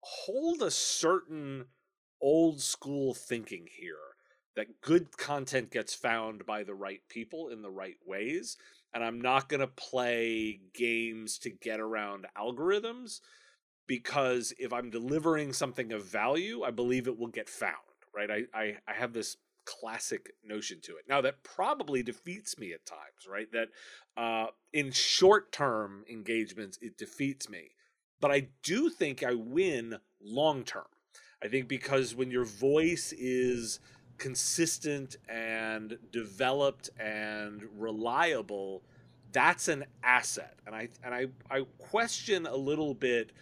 hold 0.00 0.62
a 0.62 0.70
certain 0.70 1.66
old 2.20 2.60
school 2.60 3.14
thinking 3.14 3.66
here 3.70 3.96
that 4.56 4.80
good 4.80 5.16
content 5.16 5.70
gets 5.70 5.94
found 5.94 6.44
by 6.44 6.64
the 6.64 6.74
right 6.74 7.00
people 7.08 7.48
in 7.48 7.62
the 7.62 7.70
right 7.70 7.96
ways 8.04 8.56
and 8.94 9.04
I'm 9.04 9.20
not 9.20 9.48
going 9.48 9.60
to 9.60 9.66
play 9.66 10.60
games 10.74 11.38
to 11.38 11.50
get 11.50 11.80
around 11.80 12.26
algorithms 12.36 13.20
because 13.86 14.52
if 14.58 14.72
I'm 14.72 14.90
delivering 14.90 15.52
something 15.52 15.92
of 15.92 16.04
value, 16.04 16.62
I 16.62 16.70
believe 16.70 17.06
it 17.06 17.18
will 17.18 17.28
get 17.28 17.48
found, 17.48 17.74
right? 18.14 18.30
I, 18.30 18.42
I, 18.54 18.76
I 18.86 18.92
have 18.94 19.12
this 19.12 19.36
classic 19.68 20.32
notion 20.42 20.80
to 20.82 20.92
it. 20.96 21.04
Now 21.06 21.20
that 21.20 21.42
probably 21.42 22.02
defeats 22.02 22.58
me 22.58 22.72
at 22.72 22.86
times, 22.86 23.28
right? 23.28 23.48
That 23.52 23.68
uh, 24.16 24.46
in 24.72 24.92
short 24.92 25.52
term 25.52 26.04
engagements 26.10 26.78
it 26.80 26.96
defeats 26.96 27.50
me, 27.50 27.72
but 28.18 28.30
I 28.30 28.48
do 28.62 28.88
think 28.88 29.22
I 29.22 29.34
win 29.34 29.98
long 30.22 30.64
term. 30.64 30.86
I 31.42 31.48
think 31.48 31.68
because 31.68 32.14
when 32.14 32.30
your 32.30 32.46
voice 32.46 33.12
is 33.12 33.80
consistent 34.16 35.16
and 35.28 35.98
developed 36.10 36.88
and 36.98 37.62
reliable, 37.76 38.82
that's 39.32 39.68
an 39.68 39.84
asset. 40.02 40.54
And 40.66 40.74
I 40.74 40.88
and 41.04 41.14
I 41.14 41.26
I 41.50 41.64
question 41.76 42.46
a 42.46 42.56
little 42.56 42.94
bit 42.94 43.32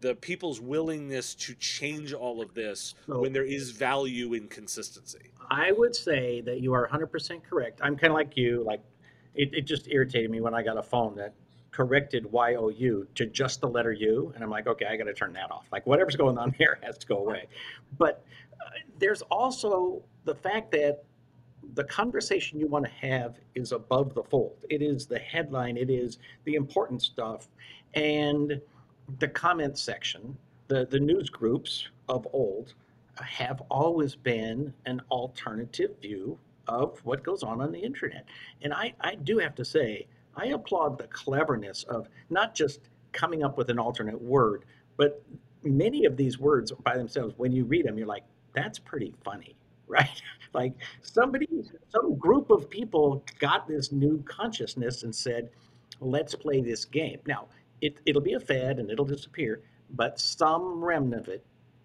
the 0.00 0.14
people's 0.14 0.60
willingness 0.60 1.34
to 1.34 1.54
change 1.54 2.12
all 2.12 2.40
of 2.40 2.54
this 2.54 2.94
so, 3.06 3.20
when 3.20 3.32
there 3.32 3.44
is 3.44 3.70
value 3.70 4.34
in 4.34 4.48
consistency. 4.48 5.30
I 5.50 5.72
would 5.72 5.94
say 5.94 6.40
that 6.42 6.60
you 6.60 6.72
are 6.74 6.88
100% 6.88 7.42
correct. 7.42 7.80
I'm 7.82 7.96
kind 7.96 8.12
of 8.12 8.16
like 8.16 8.36
you. 8.36 8.62
Like, 8.64 8.82
it, 9.34 9.50
it 9.52 9.62
just 9.62 9.88
irritated 9.88 10.30
me 10.30 10.40
when 10.40 10.54
I 10.54 10.62
got 10.62 10.76
a 10.76 10.82
phone 10.82 11.16
that 11.16 11.34
corrected 11.70 12.30
Y 12.30 12.54
O 12.54 12.68
U 12.68 13.06
to 13.14 13.26
just 13.26 13.60
the 13.60 13.68
letter 13.68 13.92
U. 13.92 14.32
And 14.34 14.44
I'm 14.44 14.50
like, 14.50 14.66
okay, 14.66 14.86
I 14.86 14.96
got 14.96 15.04
to 15.04 15.14
turn 15.14 15.32
that 15.34 15.50
off. 15.50 15.66
Like, 15.72 15.86
whatever's 15.86 16.16
going 16.16 16.38
on 16.38 16.52
here 16.58 16.78
has 16.82 16.98
to 16.98 17.06
go 17.06 17.18
away. 17.18 17.48
But 17.98 18.24
uh, 18.60 18.70
there's 18.98 19.22
also 19.22 20.02
the 20.24 20.34
fact 20.34 20.70
that 20.72 21.04
the 21.74 21.84
conversation 21.84 22.58
you 22.58 22.66
want 22.66 22.84
to 22.84 22.90
have 22.90 23.36
is 23.54 23.72
above 23.72 24.14
the 24.14 24.22
fold. 24.22 24.56
It 24.70 24.82
is 24.82 25.06
the 25.06 25.18
headline, 25.18 25.76
it 25.76 25.90
is 25.90 26.18
the 26.44 26.54
important 26.54 27.02
stuff. 27.02 27.48
And 27.94 28.60
the 29.18 29.28
comment 29.28 29.78
section 29.78 30.36
the, 30.68 30.86
the 30.86 31.00
news 31.00 31.30
groups 31.30 31.88
of 32.08 32.26
old 32.32 32.74
have 33.20 33.62
always 33.70 34.14
been 34.14 34.72
an 34.86 35.02
alternative 35.10 35.90
view 36.00 36.38
of 36.68 36.98
what 37.04 37.24
goes 37.24 37.42
on 37.42 37.60
on 37.60 37.72
the 37.72 37.78
internet. 37.78 38.24
And 38.62 38.72
I, 38.72 38.94
I 39.00 39.16
do 39.16 39.38
have 39.38 39.54
to 39.56 39.64
say, 39.64 40.06
I 40.36 40.46
applaud 40.48 40.98
the 40.98 41.08
cleverness 41.08 41.84
of 41.84 42.08
not 42.30 42.54
just 42.54 42.80
coming 43.12 43.42
up 43.42 43.56
with 43.56 43.70
an 43.70 43.78
alternate 43.78 44.20
word, 44.20 44.64
but 44.96 45.22
many 45.64 46.04
of 46.04 46.16
these 46.16 46.38
words 46.38 46.70
by 46.84 46.96
themselves, 46.96 47.34
when 47.38 47.50
you 47.50 47.64
read 47.64 47.86
them, 47.86 47.98
you're 47.98 48.06
like, 48.06 48.24
that's 48.52 48.78
pretty 48.78 49.14
funny, 49.24 49.56
right? 49.88 50.22
like 50.52 50.74
somebody, 51.02 51.48
some 51.88 52.14
group 52.16 52.50
of 52.50 52.70
people 52.70 53.24
got 53.38 53.66
this 53.66 53.90
new 53.90 54.22
consciousness 54.24 55.02
and 55.02 55.14
said, 55.14 55.48
let's 56.00 56.34
play 56.34 56.60
this 56.60 56.84
game. 56.84 57.18
Now, 57.26 57.48
it, 57.80 58.00
it'll 58.06 58.22
be 58.22 58.34
a 58.34 58.40
fad 58.40 58.78
and 58.78 58.90
it'll 58.90 59.04
disappear, 59.04 59.62
but 59.90 60.18
some 60.20 60.84
remnant 60.84 61.28
of 61.28 61.34
it 61.34 61.44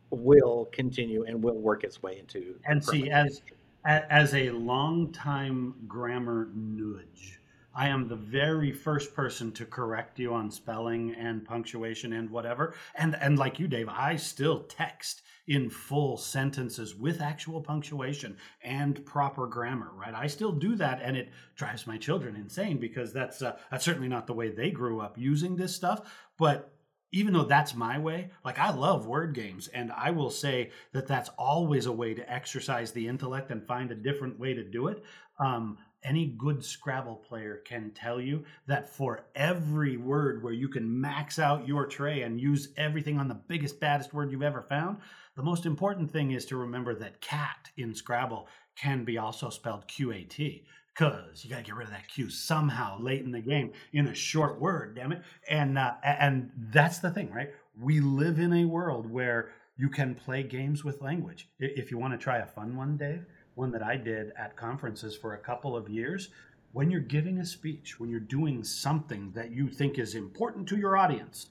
will 0.09 0.69
continue 0.71 1.23
and 1.23 1.43
will 1.43 1.57
work 1.57 1.83
its 1.83 2.03
way 2.03 2.19
into. 2.19 2.55
And 2.65 2.83
see, 2.83 3.09
as 3.09 3.41
as 3.85 4.33
a 4.33 4.49
long-time 4.51 5.75
grammar 5.87 6.49
nudge, 6.55 7.41
I 7.75 7.89
am 7.89 8.07
the 8.07 8.15
very 8.15 8.71
first 8.71 9.13
person 9.13 9.51
to 9.53 9.65
correct 9.65 10.19
you 10.19 10.33
on 10.33 10.51
spelling 10.51 11.15
and 11.15 11.43
punctuation 11.43 12.13
and 12.13 12.29
whatever. 12.29 12.75
And 12.95 13.15
and 13.15 13.37
like 13.37 13.59
you, 13.59 13.67
Dave, 13.67 13.89
I 13.89 14.15
still 14.15 14.63
text 14.63 15.23
in 15.47 15.69
full 15.69 16.17
sentences 16.17 16.95
with 16.95 17.21
actual 17.21 17.61
punctuation 17.61 18.37
and 18.63 19.05
proper 19.05 19.47
grammar. 19.47 19.91
Right? 19.93 20.13
I 20.13 20.27
still 20.27 20.51
do 20.51 20.75
that, 20.75 21.01
and 21.01 21.17
it 21.17 21.29
drives 21.55 21.87
my 21.87 21.97
children 21.97 22.35
insane 22.35 22.77
because 22.77 23.13
that's 23.13 23.41
uh, 23.41 23.57
that's 23.71 23.85
certainly 23.85 24.07
not 24.07 24.27
the 24.27 24.33
way 24.33 24.49
they 24.49 24.71
grew 24.71 25.01
up 25.01 25.17
using 25.17 25.55
this 25.55 25.75
stuff. 25.75 26.01
But 26.37 26.73
even 27.11 27.31
though 27.31 27.45
that's 27.45 27.75
my 27.75 27.99
way, 27.99 28.31
like 28.43 28.57
I 28.57 28.71
love 28.71 29.05
word 29.05 29.35
games, 29.35 29.67
and 29.67 29.91
I 29.91 30.09
will 30.11 30.31
say 30.31 30.71
that 30.93 31.07
that's 31.07 31.29
always 31.37 31.85
a 31.85 31.91
way 31.91 32.15
to 32.15 32.31
exercise 32.31 32.91
the 32.91 33.07
intellect 33.07 33.51
and 33.51 33.65
find 33.65 33.91
a 33.91 33.95
different 33.95 34.39
way 34.39 34.53
to 34.55 34.63
do 34.63 34.87
it. 34.87 35.03
Um, 35.39 35.77
any 36.03 36.27
good 36.37 36.63
Scrabble 36.63 37.15
player 37.15 37.61
can 37.65 37.91
tell 37.91 38.19
you 38.19 38.43
that 38.67 38.89
for 38.89 39.25
every 39.35 39.95
word 39.95 40.43
where 40.43 40.53
you 40.53 40.67
can 40.67 40.99
max 40.99 41.39
out 41.39 41.67
your 41.67 41.85
tray 41.85 42.23
and 42.23 42.41
use 42.41 42.69
everything 42.77 43.17
on 43.19 43.27
the 43.27 43.35
biggest, 43.47 43.79
baddest 43.79 44.13
word 44.13 44.31
you've 44.31 44.43
ever 44.43 44.63
found, 44.63 44.97
the 45.35 45.43
most 45.43 45.65
important 45.65 46.11
thing 46.11 46.31
is 46.31 46.45
to 46.45 46.57
remember 46.57 46.93
that 46.95 47.21
cat 47.21 47.69
in 47.77 47.93
Scrabble 47.93 48.47
can 48.75 49.03
be 49.03 49.17
also 49.17 49.49
spelled 49.49 49.87
Q 49.87 50.11
A 50.11 50.23
T 50.23 50.65
because 50.93 51.43
you 51.43 51.49
got 51.49 51.57
to 51.57 51.63
get 51.63 51.75
rid 51.75 51.87
of 51.87 51.93
that 51.93 52.07
Q 52.07 52.29
somehow 52.29 52.99
late 52.99 53.23
in 53.23 53.31
the 53.31 53.39
game 53.39 53.71
in 53.93 54.07
a 54.07 54.13
short 54.13 54.61
word, 54.61 54.95
damn 54.95 55.11
it. 55.11 55.21
And 55.49 55.77
uh, 55.77 55.93
and 56.03 56.51
that's 56.71 56.99
the 56.99 57.09
thing, 57.11 57.31
right? 57.31 57.51
We 57.79 57.99
live 57.99 58.39
in 58.39 58.53
a 58.53 58.65
world 58.65 59.09
where 59.09 59.49
you 59.75 59.89
can 59.89 60.13
play 60.13 60.43
games 60.43 60.83
with 60.83 61.01
language. 61.01 61.49
If 61.59 61.89
you 61.89 61.97
want 61.97 62.13
to 62.13 62.23
try 62.23 62.37
a 62.39 62.45
fun 62.45 62.75
one, 62.75 62.95
Dave, 62.95 63.25
one 63.55 63.71
that 63.71 63.81
I 63.81 63.97
did 63.97 64.31
at 64.37 64.55
conferences 64.55 65.17
for 65.17 65.33
a 65.33 65.39
couple 65.39 65.75
of 65.75 65.89
years, 65.89 66.29
when 66.73 66.91
you're 66.91 67.01
giving 67.01 67.39
a 67.39 67.45
speech, 67.45 67.99
when 67.99 68.11
you're 68.11 68.19
doing 68.19 68.63
something 68.63 69.31
that 69.31 69.49
you 69.49 69.69
think 69.69 69.97
is 69.97 70.13
important 70.13 70.67
to 70.69 70.77
your 70.77 70.95
audience, 70.95 71.47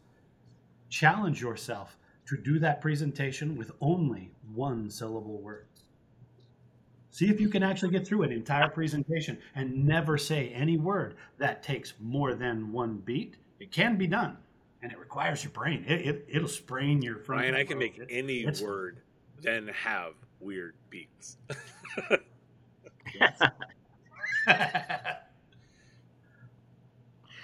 challenge 0.88 1.40
yourself 1.40 1.96
to 2.26 2.36
do 2.36 2.58
that 2.60 2.80
presentation 2.80 3.56
with 3.56 3.72
only 3.80 4.30
one 4.54 4.90
syllable 4.90 5.40
word. 5.40 5.66
See 7.10 7.28
if 7.28 7.40
you 7.40 7.48
can 7.48 7.62
actually 7.62 7.92
get 7.92 8.06
through 8.06 8.22
an 8.22 8.32
entire 8.32 8.68
presentation 8.68 9.38
and 9.54 9.84
never 9.84 10.16
say 10.16 10.48
any 10.48 10.78
word 10.78 11.16
that 11.38 11.62
takes 11.62 11.92
more 12.00 12.34
than 12.34 12.72
one 12.72 13.02
beat. 13.04 13.36
It 13.60 13.70
can 13.70 13.98
be 13.98 14.06
done, 14.06 14.38
and 14.82 14.90
it 14.90 14.98
requires 14.98 15.44
your 15.44 15.52
brain. 15.52 15.84
It, 15.86 16.24
it 16.26 16.40
will 16.40 16.48
sprain 16.48 17.02
your. 17.02 17.22
Ryan, 17.26 17.54
I 17.54 17.64
can 17.64 17.78
make 17.78 18.00
any 18.08 18.46
word, 18.62 19.00
then 19.42 19.68
have 19.68 20.14
weird 20.40 20.74
beats. 20.88 21.36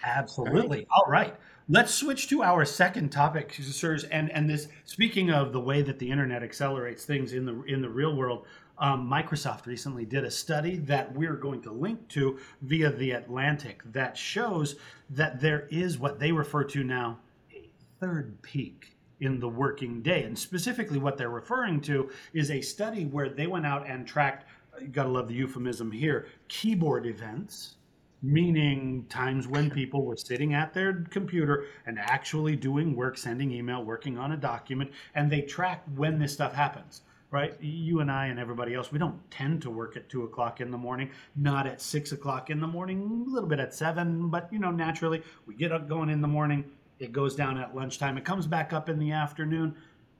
Absolutely. 0.04 0.86
All 0.90 1.04
right. 1.08 1.34
Let's 1.70 1.92
switch 1.92 2.28
to 2.28 2.42
our 2.42 2.64
second 2.64 3.10
topic, 3.10 3.52
sirs. 3.52 4.04
And 4.04 4.32
and 4.32 4.48
this 4.48 4.68
speaking 4.86 5.30
of 5.30 5.52
the 5.52 5.60
way 5.60 5.82
that 5.82 5.98
the 5.98 6.10
internet 6.10 6.42
accelerates 6.42 7.04
things 7.04 7.34
in 7.34 7.44
the 7.44 7.62
in 7.64 7.82
the 7.82 7.90
real 7.90 8.16
world, 8.16 8.46
um, 8.78 9.06
Microsoft 9.06 9.66
recently 9.66 10.06
did 10.06 10.24
a 10.24 10.30
study 10.30 10.78
that 10.78 11.14
we're 11.14 11.36
going 11.36 11.60
to 11.62 11.70
link 11.70 12.08
to 12.08 12.38
via 12.62 12.90
The 12.90 13.10
Atlantic 13.10 13.82
that 13.92 14.16
shows 14.16 14.76
that 15.10 15.42
there 15.42 15.68
is 15.70 15.98
what 15.98 16.18
they 16.18 16.32
refer 16.32 16.64
to 16.64 16.82
now 16.82 17.18
a 17.52 17.68
third 18.00 18.40
peak 18.40 18.96
in 19.20 19.38
the 19.38 19.48
working 19.48 20.00
day. 20.00 20.22
And 20.22 20.38
specifically, 20.38 20.98
what 20.98 21.18
they're 21.18 21.28
referring 21.28 21.82
to 21.82 22.10
is 22.32 22.50
a 22.50 22.62
study 22.62 23.04
where 23.04 23.28
they 23.28 23.46
went 23.46 23.66
out 23.66 23.86
and 23.86 24.06
tracked, 24.06 24.46
you 24.80 24.88
gotta 24.88 25.10
love 25.10 25.28
the 25.28 25.34
euphemism 25.34 25.92
here, 25.92 26.28
keyboard 26.48 27.04
events. 27.04 27.74
Meaning 28.20 29.06
times 29.08 29.46
when 29.46 29.70
people 29.70 30.04
were 30.04 30.16
sitting 30.16 30.52
at 30.54 30.74
their 30.74 31.04
computer 31.10 31.66
and 31.86 31.98
actually 31.98 32.56
doing 32.56 32.96
work, 32.96 33.16
sending 33.16 33.52
email, 33.52 33.84
working 33.84 34.18
on 34.18 34.32
a 34.32 34.36
document, 34.36 34.90
and 35.14 35.30
they 35.30 35.42
track 35.42 35.84
when 35.94 36.18
this 36.18 36.32
stuff 36.32 36.52
happens 36.52 37.02
right? 37.30 37.60
You 37.60 38.00
and 38.00 38.10
I 38.10 38.26
and 38.26 38.38
everybody 38.38 38.74
else, 38.74 38.90
we 38.90 38.98
don't 38.98 39.18
tend 39.30 39.62
to 39.62 39.70
work 39.70 39.96
at 39.96 40.08
two 40.08 40.24
o'clock 40.24 40.60
in 40.60 40.70
the 40.70 40.78
morning, 40.78 41.10
not 41.36 41.66
at 41.66 41.80
six 41.80 42.12
o'clock 42.12 42.50
in 42.50 42.60
the 42.60 42.66
morning, 42.66 43.26
a 43.28 43.30
little 43.30 43.48
bit 43.48 43.60
at 43.60 43.74
seven, 43.74 44.28
but 44.28 44.48
you 44.52 44.58
know, 44.58 44.70
naturally 44.70 45.22
we 45.46 45.54
get 45.54 45.72
up 45.72 45.88
going 45.88 46.08
in 46.08 46.20
the 46.22 46.28
morning, 46.28 46.64
it 46.98 47.12
goes 47.12 47.36
down 47.36 47.58
at 47.58 47.74
lunchtime, 47.74 48.16
it 48.16 48.24
comes 48.24 48.46
back 48.46 48.72
up 48.72 48.88
in 48.88 48.98
the 48.98 49.12
afternoon. 49.12 49.74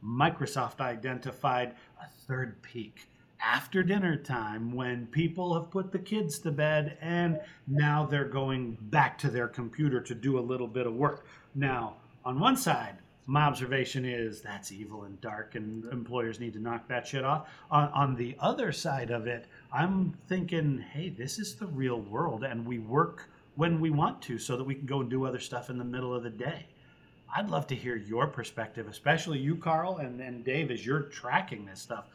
Microsoft 0.04 0.80
identified 0.80 1.74
a 2.00 2.06
third 2.26 2.60
peak 2.62 3.08
after 3.40 3.82
dinner 3.82 4.16
time 4.16 4.72
when 4.72 5.06
people 5.06 5.54
have 5.54 5.70
put 5.70 5.92
the 5.92 5.98
kids 5.98 6.38
to 6.40 6.50
bed 6.50 6.98
and 7.00 7.40
now 7.66 8.04
they're 8.04 8.24
going 8.24 8.76
back 8.82 9.18
to 9.18 9.30
their 9.30 9.48
computer 9.48 10.00
to 10.00 10.14
do 10.14 10.38
a 10.38 10.40
little 10.40 10.66
bit 10.66 10.86
of 10.86 10.94
work. 10.94 11.26
Now, 11.54 11.96
on 12.24 12.40
one 12.40 12.56
side, 12.56 12.96
my 13.26 13.42
observation 13.42 14.06
is 14.06 14.40
that's 14.40 14.72
evil 14.72 15.02
and 15.04 15.20
dark, 15.20 15.54
and 15.54 15.84
employers 15.92 16.40
need 16.40 16.54
to 16.54 16.58
knock 16.58 16.88
that 16.88 17.06
shit 17.06 17.24
off. 17.24 17.46
On, 17.70 17.88
on 17.90 18.14
the 18.16 18.34
other 18.40 18.72
side 18.72 19.10
of 19.10 19.26
it, 19.26 19.44
I'm 19.70 20.14
thinking, 20.28 20.82
hey, 20.92 21.10
this 21.10 21.38
is 21.38 21.54
the 21.54 21.66
real 21.66 22.00
world, 22.00 22.42
and 22.42 22.66
we 22.66 22.78
work 22.78 23.28
when 23.56 23.80
we 23.80 23.90
want 23.90 24.22
to 24.22 24.38
so 24.38 24.56
that 24.56 24.64
we 24.64 24.74
can 24.74 24.86
go 24.86 25.00
and 25.00 25.10
do 25.10 25.26
other 25.26 25.40
stuff 25.40 25.68
in 25.68 25.76
the 25.76 25.84
middle 25.84 26.14
of 26.14 26.22
the 26.22 26.30
day. 26.30 26.68
I'd 27.36 27.50
love 27.50 27.66
to 27.66 27.74
hear 27.74 27.96
your 27.96 28.28
perspective, 28.28 28.88
especially 28.88 29.38
you, 29.38 29.56
Carl, 29.56 29.98
and, 29.98 30.22
and 30.22 30.42
Dave, 30.42 30.70
as 30.70 30.86
you're 30.86 31.02
tracking 31.02 31.66
this 31.66 31.80
stuff. 31.80 32.06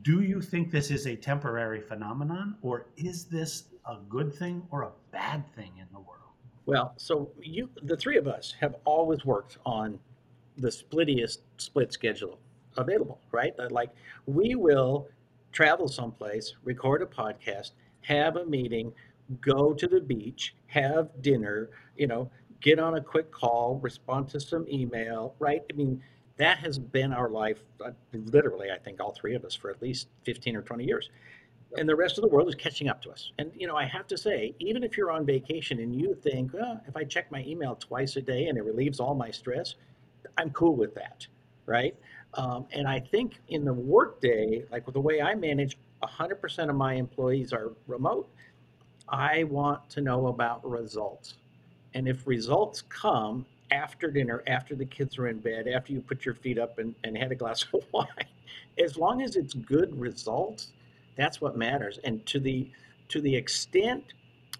Do 0.00 0.22
you 0.22 0.40
think 0.40 0.70
this 0.70 0.90
is 0.90 1.06
a 1.06 1.14
temporary 1.14 1.80
phenomenon, 1.80 2.56
or 2.62 2.86
is 2.96 3.26
this 3.26 3.64
a 3.86 3.98
good 4.08 4.34
thing 4.34 4.66
or 4.70 4.82
a 4.82 4.90
bad 5.10 5.44
thing 5.54 5.72
in 5.78 5.86
the 5.92 6.00
world? 6.00 6.22
Well, 6.64 6.94
so 6.96 7.30
you, 7.40 7.68
the 7.82 7.96
three 7.96 8.16
of 8.16 8.26
us, 8.26 8.54
have 8.60 8.76
always 8.84 9.24
worked 9.24 9.58
on 9.66 9.98
the 10.56 10.70
splittiest 10.70 11.40
split 11.58 11.92
schedule 11.92 12.38
available, 12.76 13.20
right? 13.32 13.52
Like 13.70 13.90
we 14.26 14.54
will 14.54 15.08
travel 15.52 15.88
someplace, 15.88 16.54
record 16.64 17.02
a 17.02 17.06
podcast, 17.06 17.72
have 18.02 18.36
a 18.36 18.46
meeting, 18.46 18.92
go 19.40 19.72
to 19.74 19.86
the 19.86 20.00
beach, 20.00 20.54
have 20.66 21.10
dinner, 21.20 21.70
you 21.96 22.06
know, 22.06 22.30
get 22.60 22.78
on 22.78 22.94
a 22.94 23.00
quick 23.00 23.30
call, 23.30 23.78
respond 23.82 24.28
to 24.30 24.40
some 24.40 24.66
email, 24.68 25.34
right? 25.38 25.62
I 25.70 25.76
mean, 25.76 26.02
that 26.36 26.58
has 26.58 26.78
been 26.78 27.12
our 27.12 27.28
life, 27.28 27.58
uh, 27.84 27.90
literally, 28.12 28.70
I 28.70 28.78
think 28.78 29.00
all 29.00 29.12
three 29.12 29.34
of 29.34 29.44
us 29.44 29.54
for 29.54 29.70
at 29.70 29.80
least 29.82 30.08
15 30.24 30.56
or 30.56 30.62
20 30.62 30.84
years 30.84 31.10
and 31.76 31.88
the 31.88 31.96
rest 31.96 32.18
of 32.18 32.22
the 32.22 32.28
world 32.28 32.48
is 32.48 32.54
catching 32.54 32.88
up 32.88 33.00
to 33.02 33.10
us. 33.10 33.32
And 33.38 33.50
you 33.56 33.66
know, 33.66 33.76
I 33.76 33.84
have 33.86 34.06
to 34.08 34.18
say, 34.18 34.54
even 34.58 34.82
if 34.82 34.96
you're 34.96 35.10
on 35.10 35.24
vacation 35.24 35.80
and 35.80 35.94
you 35.94 36.14
think, 36.14 36.52
well, 36.52 36.80
if 36.86 36.96
I 36.96 37.04
check 37.04 37.30
my 37.30 37.42
email 37.44 37.76
twice 37.76 38.16
a 38.16 38.22
day 38.22 38.46
and 38.46 38.58
it 38.58 38.62
relieves 38.64 39.00
all 39.00 39.14
my 39.14 39.30
stress, 39.30 39.76
I'm 40.36 40.50
cool 40.50 40.76
with 40.76 40.94
that, 40.94 41.26
right? 41.66 41.94
Um, 42.34 42.66
and 42.72 42.88
I 42.88 43.00
think 43.00 43.40
in 43.48 43.64
the 43.64 43.72
workday, 43.72 44.64
like 44.70 44.86
with 44.86 44.94
the 44.94 45.00
way 45.00 45.20
I 45.20 45.34
manage, 45.34 45.76
100% 46.02 46.68
of 46.68 46.76
my 46.76 46.94
employees 46.94 47.52
are 47.52 47.72
remote. 47.86 48.28
I 49.08 49.44
want 49.44 49.88
to 49.90 50.00
know 50.00 50.28
about 50.28 50.68
results. 50.68 51.34
And 51.94 52.08
if 52.08 52.26
results 52.26 52.82
come 52.88 53.44
after 53.72 54.10
dinner, 54.10 54.42
after 54.46 54.76
the 54.76 54.84
kids 54.84 55.18
are 55.18 55.28
in 55.28 55.38
bed, 55.38 55.66
after 55.66 55.92
you 55.92 56.00
put 56.00 56.24
your 56.24 56.34
feet 56.34 56.58
up 56.58 56.78
and, 56.78 56.94
and 57.04 57.16
had 57.16 57.32
a 57.32 57.34
glass 57.34 57.64
of 57.74 57.82
wine, 57.92 58.06
as 58.78 58.96
long 58.96 59.22
as 59.22 59.36
it's 59.36 59.54
good 59.54 59.98
results, 59.98 60.68
that's 61.16 61.40
what 61.40 61.56
matters. 61.56 61.98
And 62.04 62.24
to 62.26 62.38
the 62.38 62.70
to 63.08 63.20
the 63.20 63.34
extent 63.34 64.14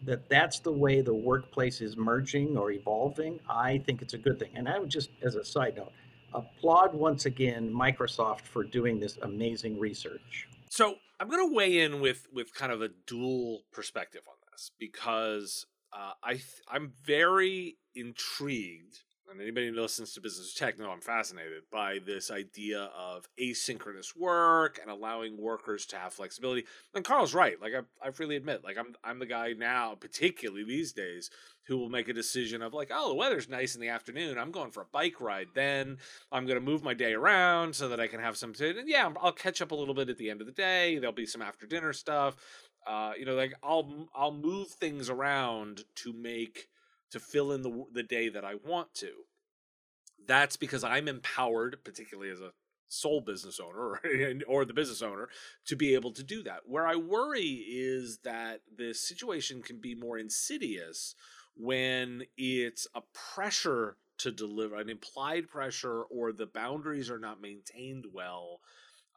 that 0.05 0.29
that's 0.29 0.59
the 0.59 0.73
way 0.73 1.01
the 1.01 1.15
workplace 1.15 1.81
is 1.81 1.97
merging 1.97 2.57
or 2.57 2.73
evolving, 2.73 3.39
I 3.49 3.79
think 3.87 4.03
it's 4.03 4.15
a 4.15 4.19
good 4.19 4.39
thing. 4.39 4.51
And 4.55 4.69
I 4.69 4.79
would 4.79 4.91
just, 4.91 5.11
as 5.23 5.37
a 5.37 5.45
side 5.45 5.77
note, 5.77 5.93
applaud 6.35 6.93
once 6.93 7.25
again 7.25 7.73
Microsoft 7.73 8.43
for 8.43 8.65
doing 8.65 8.99
this 8.99 9.17
amazing 9.23 9.79
research. 9.79 10.49
So 10.69 10.97
I'm 11.21 11.29
going 11.29 11.49
to 11.49 11.55
weigh 11.55 11.81
in 11.81 12.01
with 12.01 12.27
with 12.33 12.55
kind 12.55 12.73
of 12.73 12.83
a 12.83 12.89
dual 13.07 13.63
perspective 13.73 14.23
on 14.29 14.35
this 14.51 14.71
because 14.79 15.67
uh, 15.93 16.13
I 16.23 16.33
th- 16.33 16.63
I'm 16.69 16.93
very 17.05 17.77
intrigued. 17.95 19.01
and 19.31 19.41
anybody 19.41 19.69
who 19.69 19.81
listens 19.81 20.13
to 20.13 20.21
business 20.21 20.53
tech 20.55 20.79
know 20.79 20.91
I'm 20.91 21.01
fascinated 21.01 21.63
by 21.71 22.01
this 22.05 22.31
idea 22.31 22.91
of 22.97 23.27
asynchronous 23.41 24.17
work 24.17 24.79
and 24.81 24.91
allowing 24.91 25.41
workers 25.41 25.87
to 25.87 25.97
have 25.97 26.13
flexibility. 26.13 26.65
And 26.95 27.05
Carl's 27.05 27.35
right. 27.35 27.61
Like 27.61 27.73
I, 27.75 28.09
I 28.09 28.11
freely 28.11 28.37
admit, 28.37 28.63
like 28.65 28.77
I'm, 28.79 28.95
I'm 29.05 29.19
the 29.19 29.27
guy 29.27 29.53
now, 29.57 29.95
particularly 29.99 30.65
these 30.65 30.93
days, 30.93 31.31
who 31.69 31.79
will 31.79 31.89
make 31.89 32.09
a 32.09 32.13
decision 32.13 32.61
of 32.61 32.75
like, 32.75 32.91
oh, 32.93 33.09
the 33.09 33.15
weather's 33.15 33.49
nice 33.49 33.75
in 33.77 33.81
the 33.81 33.89
afternoon. 33.89 34.37
I'm 34.37 34.51
going 34.51 34.73
for 34.73 34.83
a 34.83 34.87
bike 34.93 35.21
ride. 35.21 35.49
Then 35.55 35.99
I'm 36.33 36.45
going 36.45 36.59
to 36.59 36.65
move 36.65 36.83
my 36.83 36.93
day 36.93 37.13
around 37.13 37.77
so 37.77 37.89
that 37.89 38.01
I 38.01 38.09
can 38.09 38.19
have 38.21 38.37
some. 38.37 38.53
T- 38.53 38.75
yeah, 38.87 39.09
I'll 39.21 39.33
catch 39.33 39.63
up 39.63 39.71
a 39.71 39.75
little 39.77 39.95
bit 39.95 40.09
at 40.09 40.19
the 40.19 40.29
end 40.29 40.41
of 40.41 40.47
the 40.49 40.53
day. 40.53 40.99
There'll 40.99 41.13
be 41.15 41.25
some 41.25 41.41
after 41.41 41.65
dinner 41.65 41.93
stuff. 41.93 42.35
Uh, 42.87 43.13
you 43.19 43.25
know, 43.25 43.35
like 43.35 43.55
I'll 43.63 44.09
I'll 44.15 44.35
move 44.35 44.69
things 44.69 45.09
around 45.09 45.85
to 45.97 46.13
make 46.13 46.69
to 47.11 47.21
fill 47.21 47.53
in 47.53 47.63
the 47.63 47.85
the 47.93 48.03
day 48.03 48.29
that 48.29 48.45
I 48.45 48.55
want 48.55 48.95
to. 48.95 49.13
That's 50.27 50.57
because 50.57 50.85
I'm 50.85 51.09
empowered, 51.09 51.79
particularly 51.85 52.31
as 52.31 52.41
a 52.41 52.53
sole 52.89 53.21
business 53.21 53.59
owner 53.59 54.01
or, 54.05 54.35
or 54.47 54.65
the 54.65 54.75
business 54.75 55.03
owner, 55.03 55.29
to 55.67 55.77
be 55.77 55.95
able 55.95 56.13
to 56.13 56.23
do 56.23 56.43
that. 56.43 56.61
Where 56.67 56.87
I 56.87 56.97
worry 56.97 57.65
is 57.69 58.19
that 58.25 58.61
the 58.77 58.95
situation 58.95 59.63
can 59.63 59.81
be 59.81 59.95
more 59.95 60.19
insidious 60.19 61.15
when 61.57 62.25
it's 62.37 62.87
a 62.95 63.03
pressure 63.13 63.97
to 64.19 64.31
deliver, 64.31 64.77
an 64.77 64.89
implied 64.89 65.49
pressure, 65.49 66.03
or 66.03 66.33
the 66.33 66.47
boundaries 66.47 67.11
are 67.11 67.19
not 67.19 67.41
maintained 67.41 68.07
well 68.13 68.61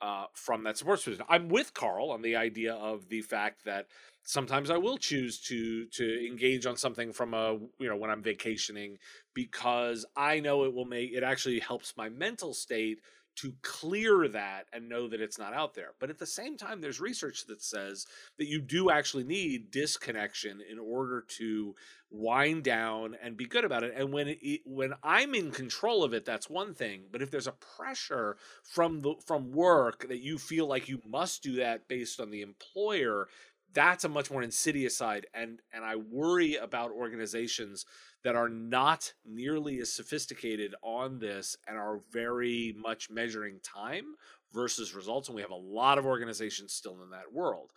uh, 0.01 0.25
from 0.33 0.63
that 0.63 0.77
support 0.77 0.99
system. 0.99 1.25
I'm 1.29 1.49
with 1.49 1.73
Carl 1.73 2.11
on 2.11 2.21
the 2.21 2.35
idea 2.35 2.73
of 2.73 3.09
the 3.09 3.21
fact 3.21 3.65
that 3.65 3.87
sometimes 4.23 4.69
I 4.69 4.77
will 4.77 4.97
choose 4.97 5.39
to 5.41 5.85
to 5.87 6.27
engage 6.27 6.65
on 6.65 6.77
something 6.77 7.13
from 7.13 7.33
a 7.33 7.53
you 7.79 7.87
know 7.87 7.95
when 7.95 8.09
I'm 8.09 8.23
vacationing 8.23 8.97
because 9.33 10.05
I 10.15 10.39
know 10.39 10.63
it 10.65 10.73
will 10.73 10.85
make 10.85 11.11
it 11.13 11.23
actually 11.23 11.59
helps 11.59 11.95
my 11.95 12.09
mental 12.09 12.53
state 12.53 12.99
to 13.35 13.53
clear 13.61 14.27
that 14.27 14.67
and 14.71 14.89
know 14.89 15.07
that 15.07 15.21
it's 15.21 15.37
not 15.37 15.53
out 15.53 15.73
there. 15.73 15.89
But 15.99 16.09
at 16.09 16.19
the 16.19 16.25
same 16.25 16.57
time, 16.57 16.81
there's 16.81 16.99
research 16.99 17.45
that 17.47 17.61
says 17.61 18.05
that 18.37 18.47
you 18.47 18.61
do 18.61 18.89
actually 18.89 19.23
need 19.23 19.71
disconnection 19.71 20.61
in 20.69 20.79
order 20.79 21.23
to 21.37 21.75
wind 22.09 22.63
down 22.63 23.15
and 23.21 23.35
be 23.35 23.45
good 23.45 23.65
about 23.65 23.83
it. 23.83 23.93
And 23.95 24.13
when 24.13 24.29
it, 24.29 24.61
when 24.65 24.93
I'm 25.03 25.35
in 25.35 25.51
control 25.51 26.03
of 26.03 26.13
it, 26.13 26.25
that's 26.25 26.49
one 26.49 26.73
thing. 26.73 27.03
But 27.11 27.21
if 27.21 27.31
there's 27.31 27.47
a 27.47 27.53
pressure 27.77 28.37
from 28.63 29.01
the 29.01 29.15
from 29.25 29.51
work 29.51 30.07
that 30.07 30.21
you 30.21 30.37
feel 30.37 30.67
like 30.67 30.87
you 30.87 31.01
must 31.05 31.43
do 31.43 31.55
that 31.57 31.87
based 31.87 32.19
on 32.19 32.31
the 32.31 32.41
employer, 32.41 33.27
that's 33.73 34.05
a 34.05 34.09
much 34.09 34.31
more 34.31 34.41
insidious 34.41 34.97
side 34.97 35.27
and 35.33 35.59
and 35.73 35.83
i 35.83 35.95
worry 35.95 36.55
about 36.55 36.91
organizations 36.91 37.85
that 38.25 38.35
are 38.35 38.49
not 38.49 39.13
nearly 39.23 39.79
as 39.79 39.93
sophisticated 39.93 40.73
on 40.81 41.19
this 41.19 41.55
and 41.67 41.77
are 41.77 41.99
very 42.11 42.75
much 42.75 43.07
measuring 43.11 43.59
time 43.61 44.15
versus 44.51 44.95
results 44.95 45.29
and 45.29 45.35
we 45.35 45.43
have 45.43 45.51
a 45.51 45.55
lot 45.55 45.99
of 45.99 46.07
organizations 46.07 46.73
still 46.73 47.03
in 47.03 47.11
that 47.11 47.31
world. 47.31 47.71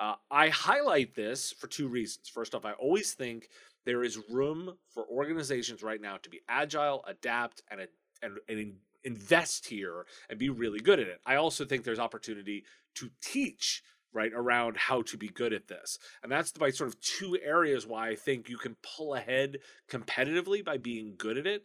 Uh, 0.00 0.14
i 0.28 0.48
highlight 0.48 1.14
this 1.14 1.52
for 1.52 1.68
two 1.68 1.86
reasons. 1.86 2.28
First 2.28 2.52
off 2.52 2.64
i 2.64 2.72
always 2.72 3.12
think 3.12 3.48
there 3.86 4.02
is 4.02 4.18
room 4.28 4.76
for 4.92 5.06
organizations 5.06 5.84
right 5.84 6.00
now 6.00 6.16
to 6.16 6.28
be 6.28 6.40
agile 6.48 7.04
adapt 7.06 7.62
and 7.70 7.86
and, 8.22 8.38
and 8.48 8.74
invest 9.04 9.66
here 9.66 10.06
and 10.28 10.38
be 10.38 10.48
really 10.48 10.80
good 10.80 10.98
at 10.98 11.06
it. 11.06 11.20
I 11.24 11.36
also 11.36 11.64
think 11.64 11.84
there's 11.84 11.98
opportunity 12.00 12.64
to 12.96 13.10
teach 13.20 13.82
right 14.12 14.32
around 14.34 14.76
how 14.76 15.02
to 15.02 15.16
be 15.16 15.28
good 15.28 15.52
at 15.52 15.68
this 15.68 15.98
and 16.22 16.30
that's 16.30 16.52
by 16.52 16.70
sort 16.70 16.88
of 16.88 17.00
two 17.00 17.38
areas 17.42 17.86
why 17.86 18.08
i 18.08 18.14
think 18.14 18.48
you 18.48 18.58
can 18.58 18.76
pull 18.96 19.14
ahead 19.14 19.58
competitively 19.90 20.64
by 20.64 20.76
being 20.76 21.14
good 21.16 21.38
at 21.38 21.46
it 21.46 21.64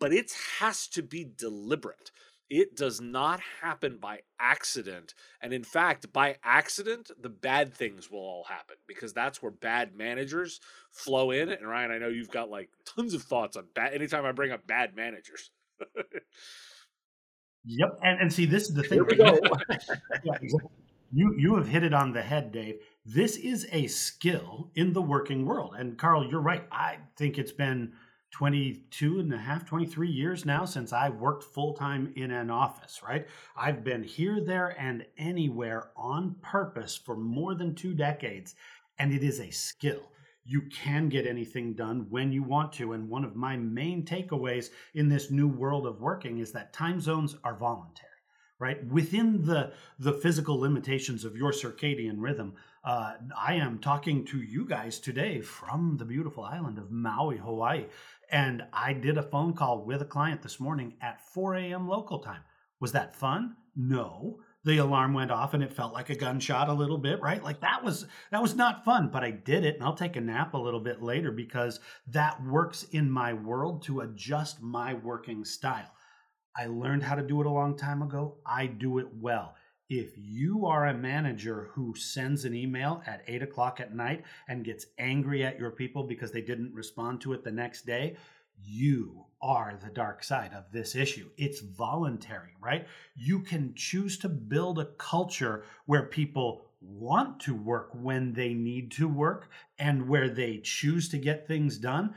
but 0.00 0.12
it 0.12 0.32
has 0.58 0.86
to 0.88 1.02
be 1.02 1.24
deliberate. 1.36 2.10
It 2.50 2.76
does 2.76 3.00
not 3.00 3.40
happen 3.62 3.96
by 3.98 4.20
accident 4.38 5.14
and 5.40 5.54
in 5.54 5.64
fact 5.64 6.12
by 6.12 6.36
accident 6.44 7.10
the 7.18 7.30
bad 7.30 7.72
things 7.72 8.10
will 8.10 8.18
all 8.18 8.44
happen 8.44 8.76
because 8.86 9.14
that's 9.14 9.42
where 9.42 9.50
bad 9.50 9.96
managers 9.96 10.60
flow 10.90 11.30
in 11.30 11.48
and 11.48 11.66
ryan 11.66 11.90
i 11.90 11.96
know 11.96 12.08
you've 12.08 12.30
got 12.30 12.50
like 12.50 12.68
tons 12.84 13.14
of 13.14 13.22
thoughts 13.22 13.56
on 13.56 13.64
bad 13.74 13.94
anytime 13.94 14.26
i 14.26 14.32
bring 14.32 14.52
up 14.52 14.66
bad 14.66 14.94
managers. 14.94 15.50
Yep 17.64 17.98
and, 18.02 18.20
and 18.20 18.32
see 18.32 18.44
this 18.44 18.68
is 18.68 18.74
the 18.74 18.82
thing 18.82 18.98
Here 18.98 19.04
we 19.04 19.16
go. 19.16 19.38
yeah, 20.24 20.34
exactly 20.42 20.83
you 21.14 21.32
you 21.38 21.54
have 21.54 21.68
hit 21.68 21.84
it 21.84 21.94
on 21.94 22.12
the 22.12 22.22
head, 22.22 22.50
Dave. 22.50 22.80
This 23.06 23.36
is 23.36 23.68
a 23.70 23.86
skill 23.86 24.72
in 24.74 24.92
the 24.92 25.02
working 25.02 25.46
world. 25.46 25.76
And 25.78 25.96
Carl, 25.96 26.26
you're 26.28 26.40
right. 26.40 26.66
I 26.72 26.98
think 27.16 27.38
it's 27.38 27.52
been 27.52 27.92
22 28.32 29.20
and 29.20 29.32
a 29.32 29.38
half, 29.38 29.64
23 29.64 30.08
years 30.08 30.44
now 30.44 30.64
since 30.64 30.92
I 30.92 31.10
worked 31.10 31.44
full 31.44 31.74
time 31.74 32.12
in 32.16 32.32
an 32.32 32.50
office, 32.50 33.00
right? 33.06 33.28
I've 33.56 33.84
been 33.84 34.02
here, 34.02 34.40
there, 34.40 34.74
and 34.80 35.06
anywhere 35.16 35.90
on 35.96 36.34
purpose 36.42 36.96
for 36.96 37.16
more 37.16 37.54
than 37.54 37.76
two 37.76 37.94
decades. 37.94 38.56
And 38.98 39.12
it 39.12 39.22
is 39.22 39.38
a 39.38 39.50
skill. 39.50 40.10
You 40.44 40.62
can 40.62 41.08
get 41.08 41.28
anything 41.28 41.74
done 41.74 42.06
when 42.10 42.32
you 42.32 42.42
want 42.42 42.72
to. 42.74 42.92
And 42.92 43.08
one 43.08 43.24
of 43.24 43.36
my 43.36 43.56
main 43.56 44.04
takeaways 44.04 44.70
in 44.94 45.08
this 45.08 45.30
new 45.30 45.46
world 45.46 45.86
of 45.86 46.00
working 46.00 46.38
is 46.38 46.50
that 46.52 46.72
time 46.72 47.00
zones 47.00 47.36
are 47.44 47.56
voluntary 47.56 48.13
right? 48.58 48.84
Within 48.86 49.44
the 49.44 49.72
the 49.98 50.12
physical 50.12 50.58
limitations 50.58 51.24
of 51.24 51.36
your 51.36 51.52
circadian 51.52 52.16
rhythm 52.18 52.54
uh, 52.84 53.14
i 53.36 53.54
am 53.54 53.78
talking 53.78 54.24
to 54.24 54.38
you 54.42 54.66
guys 54.66 54.98
today 54.98 55.40
from 55.40 55.96
the 55.96 56.04
beautiful 56.04 56.44
island 56.44 56.78
of 56.78 56.90
maui 56.90 57.36
hawaii. 57.36 57.86
And 58.30 58.62
i 58.72 58.92
did 58.92 59.18
a 59.18 59.22
phone 59.22 59.54
call 59.54 59.84
with 59.84 60.02
a 60.02 60.06
client 60.06 60.42
this 60.42 60.60
morning 60.60 60.94
at 61.00 61.20
4 61.20 61.56
a.m 61.56 61.88
local 61.88 62.18
time. 62.18 62.42
Was 62.80 62.92
that 62.92 63.16
fun? 63.16 63.56
No. 63.76 64.40
The 64.64 64.78
alarm 64.78 65.14
went 65.14 65.30
off 65.30 65.52
and 65.54 65.62
it 65.62 65.72
felt 65.72 65.92
like 65.92 66.10
a 66.10 66.14
gunshot 66.14 66.68
a 66.68 66.72
little 66.72 66.98
bit 66.98 67.20
right? 67.20 67.42
Like 67.42 67.60
that 67.60 67.82
was 67.82 68.06
that 68.30 68.42
was 68.42 68.54
not 68.54 68.84
fun 68.84 69.08
but 69.08 69.24
i 69.24 69.30
did 69.30 69.64
it 69.64 69.76
and 69.76 69.84
i'll 69.84 69.94
take 69.94 70.16
a 70.16 70.20
nap 70.20 70.54
a 70.54 70.58
little 70.58 70.80
bit 70.80 71.02
later 71.02 71.32
because 71.32 71.80
that 72.08 72.42
works 72.44 72.84
in 72.92 73.10
my 73.10 73.32
world 73.32 73.82
to 73.84 74.00
adjust 74.00 74.62
my 74.62 74.94
working 74.94 75.44
style 75.44 75.90
I 76.56 76.66
learned 76.66 77.02
how 77.02 77.14
to 77.14 77.22
do 77.22 77.40
it 77.40 77.46
a 77.46 77.50
long 77.50 77.76
time 77.76 78.02
ago. 78.02 78.36
I 78.46 78.66
do 78.66 78.98
it 78.98 79.08
well. 79.20 79.54
If 79.88 80.12
you 80.16 80.66
are 80.66 80.86
a 80.86 80.94
manager 80.94 81.68
who 81.72 81.94
sends 81.94 82.44
an 82.44 82.54
email 82.54 83.02
at 83.06 83.22
eight 83.26 83.42
o'clock 83.42 83.80
at 83.80 83.94
night 83.94 84.22
and 84.48 84.64
gets 84.64 84.86
angry 84.98 85.44
at 85.44 85.58
your 85.58 85.70
people 85.70 86.04
because 86.04 86.32
they 86.32 86.40
didn't 86.40 86.74
respond 86.74 87.20
to 87.22 87.32
it 87.32 87.44
the 87.44 87.50
next 87.50 87.84
day, 87.84 88.16
you 88.62 89.26
are 89.42 89.78
the 89.82 89.90
dark 89.90 90.24
side 90.24 90.52
of 90.54 90.70
this 90.72 90.94
issue. 90.94 91.28
It's 91.36 91.60
voluntary, 91.60 92.56
right? 92.60 92.86
You 93.14 93.40
can 93.40 93.74
choose 93.74 94.16
to 94.18 94.28
build 94.28 94.78
a 94.78 94.86
culture 94.96 95.64
where 95.86 96.04
people 96.04 96.64
want 96.80 97.40
to 97.40 97.54
work 97.54 97.90
when 97.92 98.32
they 98.32 98.54
need 98.54 98.90
to 98.92 99.08
work 99.08 99.48
and 99.78 100.08
where 100.08 100.28
they 100.28 100.58
choose 100.58 101.08
to 101.10 101.18
get 101.18 101.46
things 101.46 101.78
done. 101.78 102.14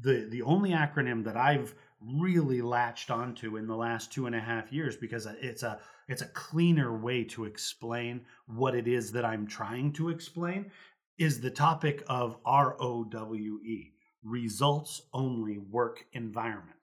The 0.00 0.28
the 0.30 0.42
only 0.42 0.70
acronym 0.70 1.24
that 1.24 1.36
I've 1.36 1.74
really 2.06 2.62
latched 2.62 3.10
onto 3.10 3.56
in 3.56 3.66
the 3.66 3.76
last 3.76 4.12
two 4.12 4.26
and 4.26 4.34
a 4.34 4.40
half 4.40 4.72
years 4.72 4.96
because 4.96 5.26
it's 5.40 5.62
a 5.62 5.78
it's 6.08 6.22
a 6.22 6.26
cleaner 6.26 6.96
way 6.96 7.24
to 7.24 7.44
explain 7.44 8.22
what 8.46 8.74
it 8.74 8.88
is 8.88 9.12
that 9.12 9.24
I'm 9.24 9.46
trying 9.46 9.92
to 9.94 10.08
explain 10.08 10.70
is 11.18 11.40
the 11.40 11.50
topic 11.50 12.02
of 12.08 12.38
ROWE 12.44 13.06
results 14.22 15.02
only 15.12 15.58
work 15.58 16.04
environment. 16.12 16.78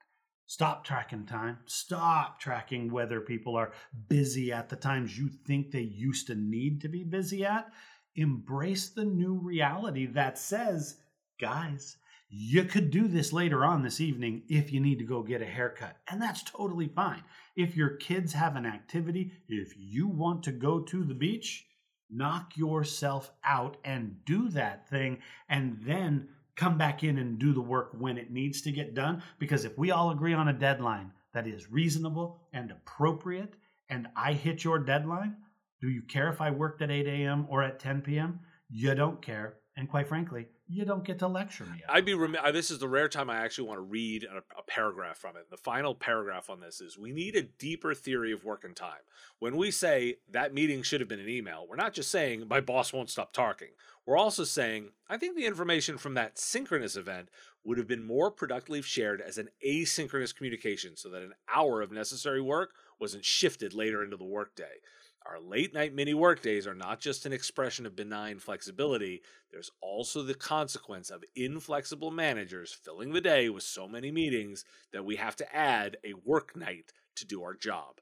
Stop 0.46 0.84
tracking 0.84 1.26
time. 1.26 1.58
Stop 1.66 2.40
tracking 2.40 2.90
whether 2.90 3.20
people 3.20 3.56
are 3.56 3.72
busy 4.08 4.52
at 4.52 4.68
the 4.68 4.76
times 4.76 5.16
you 5.16 5.28
think 5.46 5.70
they 5.70 5.80
used 5.80 6.26
to 6.26 6.34
need 6.34 6.80
to 6.80 6.88
be 6.88 7.04
busy 7.04 7.44
at. 7.44 7.70
Embrace 8.16 8.88
the 8.88 9.04
new 9.04 9.34
reality 9.34 10.06
that 10.06 10.38
says, 10.38 10.96
guys, 11.40 11.96
you 12.30 12.64
could 12.64 12.90
do 12.90 13.08
this 13.08 13.32
later 13.32 13.64
on 13.64 13.82
this 13.82 14.00
evening 14.00 14.42
if 14.48 14.72
you 14.72 14.78
need 14.78 15.00
to 15.00 15.04
go 15.04 15.22
get 15.22 15.42
a 15.42 15.46
haircut, 15.46 15.96
and 16.08 16.22
that's 16.22 16.44
totally 16.44 16.86
fine. 16.86 17.24
If 17.56 17.76
your 17.76 17.96
kids 17.96 18.32
have 18.32 18.54
an 18.54 18.64
activity, 18.64 19.32
if 19.48 19.74
you 19.76 20.06
want 20.06 20.44
to 20.44 20.52
go 20.52 20.78
to 20.80 21.02
the 21.02 21.14
beach, 21.14 21.66
knock 22.08 22.56
yourself 22.56 23.32
out 23.44 23.78
and 23.84 24.24
do 24.24 24.48
that 24.50 24.88
thing, 24.88 25.18
and 25.48 25.78
then 25.82 26.28
come 26.54 26.78
back 26.78 27.02
in 27.02 27.18
and 27.18 27.38
do 27.38 27.52
the 27.52 27.60
work 27.60 27.90
when 27.98 28.16
it 28.16 28.30
needs 28.30 28.62
to 28.62 28.70
get 28.70 28.94
done. 28.94 29.22
Because 29.40 29.64
if 29.64 29.76
we 29.76 29.90
all 29.90 30.10
agree 30.10 30.34
on 30.34 30.48
a 30.48 30.52
deadline 30.52 31.10
that 31.34 31.48
is 31.48 31.70
reasonable 31.70 32.42
and 32.52 32.70
appropriate, 32.70 33.54
and 33.88 34.06
I 34.14 34.34
hit 34.34 34.62
your 34.62 34.78
deadline, 34.78 35.36
do 35.80 35.88
you 35.88 36.02
care 36.02 36.28
if 36.28 36.40
I 36.40 36.52
worked 36.52 36.80
at 36.80 36.90
8 36.90 37.06
a.m. 37.08 37.46
or 37.48 37.62
at 37.62 37.80
10 37.80 38.02
p.m.? 38.02 38.40
you 38.70 38.94
don't 38.94 39.20
care. 39.20 39.56
And 39.80 39.88
quite 39.88 40.08
frankly, 40.08 40.46
you 40.68 40.84
don't 40.84 41.04
get 41.04 41.18
to 41.20 41.26
lecture 41.26 41.64
me. 41.64 41.82
I'd 41.88 42.04
be 42.04 42.12
rem- 42.12 42.36
this 42.52 42.70
is 42.70 42.80
the 42.80 42.86
rare 42.86 43.08
time 43.08 43.30
I 43.30 43.38
actually 43.38 43.66
want 43.66 43.78
to 43.78 43.82
read 43.82 44.24
a, 44.24 44.42
a, 44.58 44.62
paragraph 44.62 45.16
from 45.16 45.36
it. 45.36 45.48
The 45.50 45.56
final 45.56 45.94
paragraph 45.94 46.50
on 46.50 46.60
this 46.60 46.82
is 46.82 46.98
we 46.98 47.12
need 47.12 47.34
a 47.34 47.44
deeper 47.44 47.94
theory 47.94 48.30
of 48.30 48.44
work 48.44 48.62
and 48.62 48.76
time. 48.76 49.00
When 49.38 49.56
we 49.56 49.70
say 49.70 50.16
that 50.32 50.52
meeting 50.52 50.82
should 50.82 51.00
have 51.00 51.08
been 51.08 51.18
an 51.18 51.30
email, 51.30 51.64
we're 51.66 51.76
not 51.76 51.94
just 51.94 52.10
saying 52.10 52.46
my 52.46 52.60
boss 52.60 52.92
won't 52.92 53.08
stop 53.08 53.32
talking. 53.32 53.68
We're 54.04 54.18
also 54.18 54.44
saying 54.44 54.90
I 55.08 55.16
think 55.16 55.34
the 55.34 55.46
information 55.46 55.96
from 55.96 56.12
that 56.12 56.38
synchronous 56.38 56.94
event 56.94 57.30
would 57.64 57.78
have 57.78 57.88
been 57.88 58.04
more 58.04 58.30
productively 58.30 58.82
shared 58.82 59.22
as 59.22 59.38
an 59.38 59.48
asynchronous 59.66 60.36
communication 60.36 60.94
so 60.94 61.08
that 61.08 61.22
an 61.22 61.32
hour 61.50 61.80
of 61.80 61.90
necessary 61.90 62.42
work 62.42 62.74
wasn't 62.98 63.24
shifted 63.24 63.72
later 63.72 64.04
into 64.04 64.18
the 64.18 64.24
workday. 64.24 64.74
Our 65.26 65.38
late 65.38 65.74
night 65.74 65.94
mini 65.94 66.14
workdays 66.14 66.66
are 66.66 66.74
not 66.74 67.00
just 67.00 67.26
an 67.26 67.32
expression 67.32 67.86
of 67.86 67.94
benign 67.94 68.38
flexibility, 68.38 69.22
there's 69.50 69.70
also 69.80 70.22
the 70.22 70.34
consequence 70.34 71.10
of 71.10 71.24
inflexible 71.36 72.10
managers 72.10 72.72
filling 72.72 73.12
the 73.12 73.20
day 73.20 73.48
with 73.48 73.62
so 73.62 73.86
many 73.86 74.10
meetings 74.10 74.64
that 74.92 75.04
we 75.04 75.16
have 75.16 75.36
to 75.36 75.54
add 75.54 75.98
a 76.04 76.14
work 76.24 76.56
night 76.56 76.92
to 77.16 77.26
do 77.26 77.42
our 77.42 77.54
job. 77.54 78.00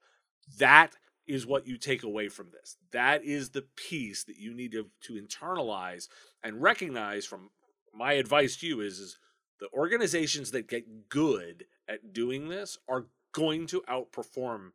That 0.58 0.94
is 1.26 1.46
what 1.46 1.66
you 1.66 1.76
take 1.76 2.04
away 2.04 2.28
from 2.28 2.50
this. 2.50 2.76
That 2.92 3.24
is 3.24 3.50
the 3.50 3.66
piece 3.76 4.24
that 4.24 4.38
you 4.38 4.54
need 4.54 4.72
to, 4.72 4.86
to 5.02 5.14
internalize 5.14 6.08
and 6.42 6.62
recognize 6.62 7.26
from 7.26 7.50
my 7.92 8.14
advice 8.14 8.56
to 8.58 8.66
you 8.66 8.80
is, 8.80 8.98
is 8.98 9.18
the 9.60 9.68
organizations 9.74 10.52
that 10.52 10.68
get 10.68 11.08
good 11.08 11.66
at 11.88 12.12
doing 12.12 12.48
this 12.48 12.78
are 12.88 13.06
going 13.32 13.66
to 13.66 13.82
outperform 13.82 14.70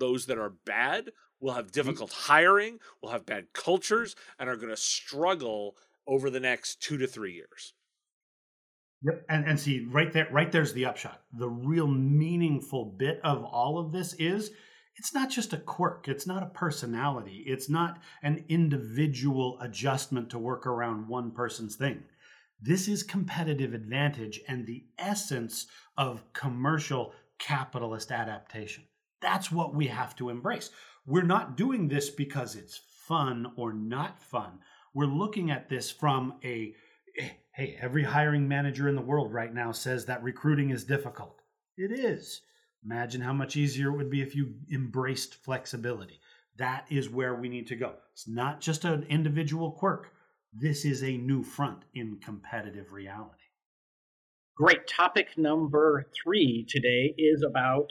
those 0.00 0.26
that 0.26 0.38
are 0.38 0.50
bad 0.64 1.10
will 1.40 1.54
have 1.54 1.66
mm-hmm. 1.66 1.72
difficult 1.72 2.12
hiring, 2.12 2.78
will 3.00 3.10
have 3.10 3.26
bad 3.26 3.52
cultures, 3.52 4.16
and 4.38 4.48
are 4.48 4.56
going 4.56 4.70
to 4.70 4.76
struggle 4.76 5.76
over 6.06 6.30
the 6.30 6.40
next 6.40 6.82
two 6.82 6.98
to 6.98 7.06
three 7.06 7.34
years. 7.34 7.74
Yep, 9.02 9.24
and 9.30 9.46
and 9.46 9.58
see 9.58 9.86
right 9.90 10.12
there, 10.12 10.28
right 10.30 10.52
there's 10.52 10.74
the 10.74 10.84
upshot. 10.84 11.22
The 11.32 11.48
real 11.48 11.86
meaningful 11.86 12.84
bit 12.98 13.20
of 13.24 13.44
all 13.44 13.78
of 13.78 13.92
this 13.92 14.14
is 14.14 14.50
it's 14.96 15.14
not 15.14 15.30
just 15.30 15.54
a 15.54 15.56
quirk, 15.56 16.08
it's 16.08 16.26
not 16.26 16.42
a 16.42 16.46
personality, 16.46 17.44
it's 17.46 17.70
not 17.70 17.98
an 18.22 18.44
individual 18.50 19.58
adjustment 19.60 20.28
to 20.30 20.38
work 20.38 20.66
around 20.66 21.08
one 21.08 21.30
person's 21.30 21.76
thing. 21.76 22.02
This 22.60 22.88
is 22.88 23.02
competitive 23.02 23.72
advantage 23.72 24.40
and 24.46 24.66
the 24.66 24.84
essence 24.98 25.66
of 25.96 26.30
commercial 26.34 27.14
capitalist 27.38 28.12
adaptation. 28.12 28.84
That's 29.20 29.52
what 29.52 29.74
we 29.74 29.86
have 29.88 30.16
to 30.16 30.28
embrace. 30.28 30.70
We're 31.06 31.22
not 31.22 31.56
doing 31.56 31.88
this 31.88 32.10
because 32.10 32.56
it's 32.56 32.80
fun 33.06 33.52
or 33.56 33.72
not 33.72 34.22
fun. 34.22 34.58
We're 34.94 35.06
looking 35.06 35.50
at 35.50 35.68
this 35.68 35.90
from 35.90 36.34
a 36.44 36.74
hey, 37.52 37.76
every 37.80 38.04
hiring 38.04 38.48
manager 38.48 38.88
in 38.88 38.94
the 38.94 39.02
world 39.02 39.32
right 39.32 39.52
now 39.52 39.72
says 39.72 40.06
that 40.06 40.22
recruiting 40.22 40.70
is 40.70 40.84
difficult. 40.84 41.40
It 41.76 41.92
is. 41.92 42.42
Imagine 42.84 43.20
how 43.20 43.32
much 43.32 43.56
easier 43.56 43.88
it 43.88 43.96
would 43.96 44.10
be 44.10 44.22
if 44.22 44.34
you 44.34 44.54
embraced 44.72 45.34
flexibility. 45.34 46.20
That 46.56 46.86
is 46.90 47.10
where 47.10 47.34
we 47.34 47.48
need 47.48 47.66
to 47.68 47.76
go. 47.76 47.94
It's 48.12 48.28
not 48.28 48.60
just 48.60 48.84
an 48.84 49.04
individual 49.08 49.72
quirk. 49.72 50.12
This 50.52 50.84
is 50.84 51.02
a 51.02 51.16
new 51.16 51.42
front 51.42 51.84
in 51.94 52.18
competitive 52.22 52.92
reality. 52.92 53.44
Great. 54.56 54.86
Topic 54.86 55.28
number 55.36 56.06
three 56.22 56.66
today 56.68 57.14
is 57.16 57.42
about 57.42 57.90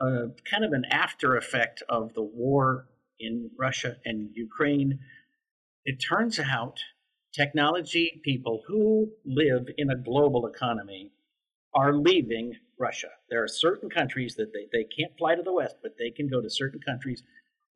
kind 0.00 0.64
of 0.64 0.72
an 0.72 0.84
after 0.90 1.36
effect 1.36 1.82
of 1.88 2.14
the 2.14 2.22
war 2.22 2.88
in 3.18 3.50
Russia 3.58 3.96
and 4.04 4.30
Ukraine. 4.34 4.98
It 5.84 5.96
turns 5.96 6.38
out 6.38 6.78
technology 7.32 8.20
people 8.24 8.62
who 8.66 9.10
live 9.24 9.68
in 9.76 9.90
a 9.90 9.96
global 9.96 10.46
economy 10.46 11.12
are 11.74 11.94
leaving 11.94 12.54
Russia. 12.78 13.08
There 13.30 13.42
are 13.42 13.48
certain 13.48 13.88
countries 13.88 14.34
that 14.36 14.52
they, 14.52 14.66
they 14.72 14.84
can't 14.84 15.16
fly 15.18 15.34
to 15.34 15.42
the 15.42 15.52
West, 15.52 15.76
but 15.82 15.92
they 15.98 16.10
can 16.10 16.28
go 16.28 16.40
to 16.40 16.50
certain 16.50 16.80
countries 16.80 17.22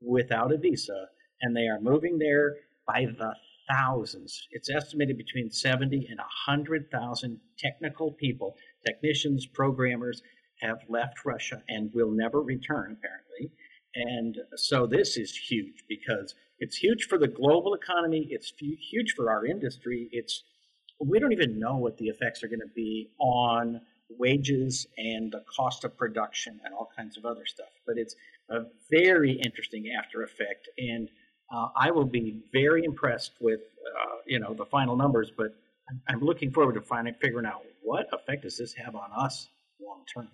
without 0.00 0.52
a 0.52 0.58
visa, 0.58 1.06
and 1.42 1.56
they 1.56 1.66
are 1.68 1.80
moving 1.80 2.18
there 2.18 2.56
by 2.86 3.06
the 3.06 3.34
thousands. 3.70 4.48
It's 4.50 4.70
estimated 4.70 5.16
between 5.16 5.50
70 5.50 6.06
and 6.10 6.18
100,000 6.18 7.40
technical 7.58 8.12
people, 8.12 8.56
technicians, 8.86 9.46
programmers, 9.46 10.22
have 10.60 10.78
left 10.88 11.24
Russia 11.24 11.62
and 11.68 11.92
will 11.94 12.10
never 12.10 12.40
return, 12.40 12.96
apparently. 12.98 13.50
And 13.94 14.38
so 14.56 14.86
this 14.86 15.16
is 15.16 15.36
huge 15.36 15.84
because 15.88 16.34
it's 16.58 16.76
huge 16.76 17.04
for 17.04 17.18
the 17.18 17.28
global 17.28 17.74
economy. 17.74 18.28
It's 18.30 18.52
huge 18.58 19.14
for 19.16 19.30
our 19.30 19.46
industry. 19.46 20.08
It's 20.12 20.44
we 21.00 21.18
don't 21.18 21.32
even 21.32 21.58
know 21.58 21.76
what 21.76 21.96
the 21.96 22.06
effects 22.06 22.44
are 22.44 22.48
going 22.48 22.60
to 22.60 22.74
be 22.74 23.10
on 23.18 23.80
wages 24.18 24.86
and 24.98 25.32
the 25.32 25.42
cost 25.56 25.84
of 25.84 25.96
production 25.96 26.60
and 26.64 26.74
all 26.74 26.90
kinds 26.96 27.16
of 27.16 27.24
other 27.24 27.46
stuff. 27.46 27.70
But 27.86 27.96
it's 27.96 28.14
a 28.50 28.64
very 28.90 29.32
interesting 29.32 29.92
after 29.98 30.22
effect, 30.22 30.68
and 30.78 31.08
uh, 31.52 31.68
I 31.76 31.90
will 31.90 32.04
be 32.04 32.42
very 32.52 32.84
impressed 32.84 33.32
with 33.40 33.60
uh, 33.60 34.16
you 34.26 34.38
know 34.38 34.54
the 34.54 34.66
final 34.66 34.96
numbers. 34.96 35.32
But 35.36 35.54
I'm 36.08 36.20
looking 36.20 36.52
forward 36.52 36.74
to 36.74 36.82
finding 36.82 37.14
figuring 37.14 37.46
out 37.46 37.62
what 37.82 38.06
effect 38.12 38.42
does 38.42 38.58
this 38.58 38.74
have 38.74 38.94
on 38.94 39.10
us 39.16 39.48
long 39.80 40.04
term. 40.12 40.28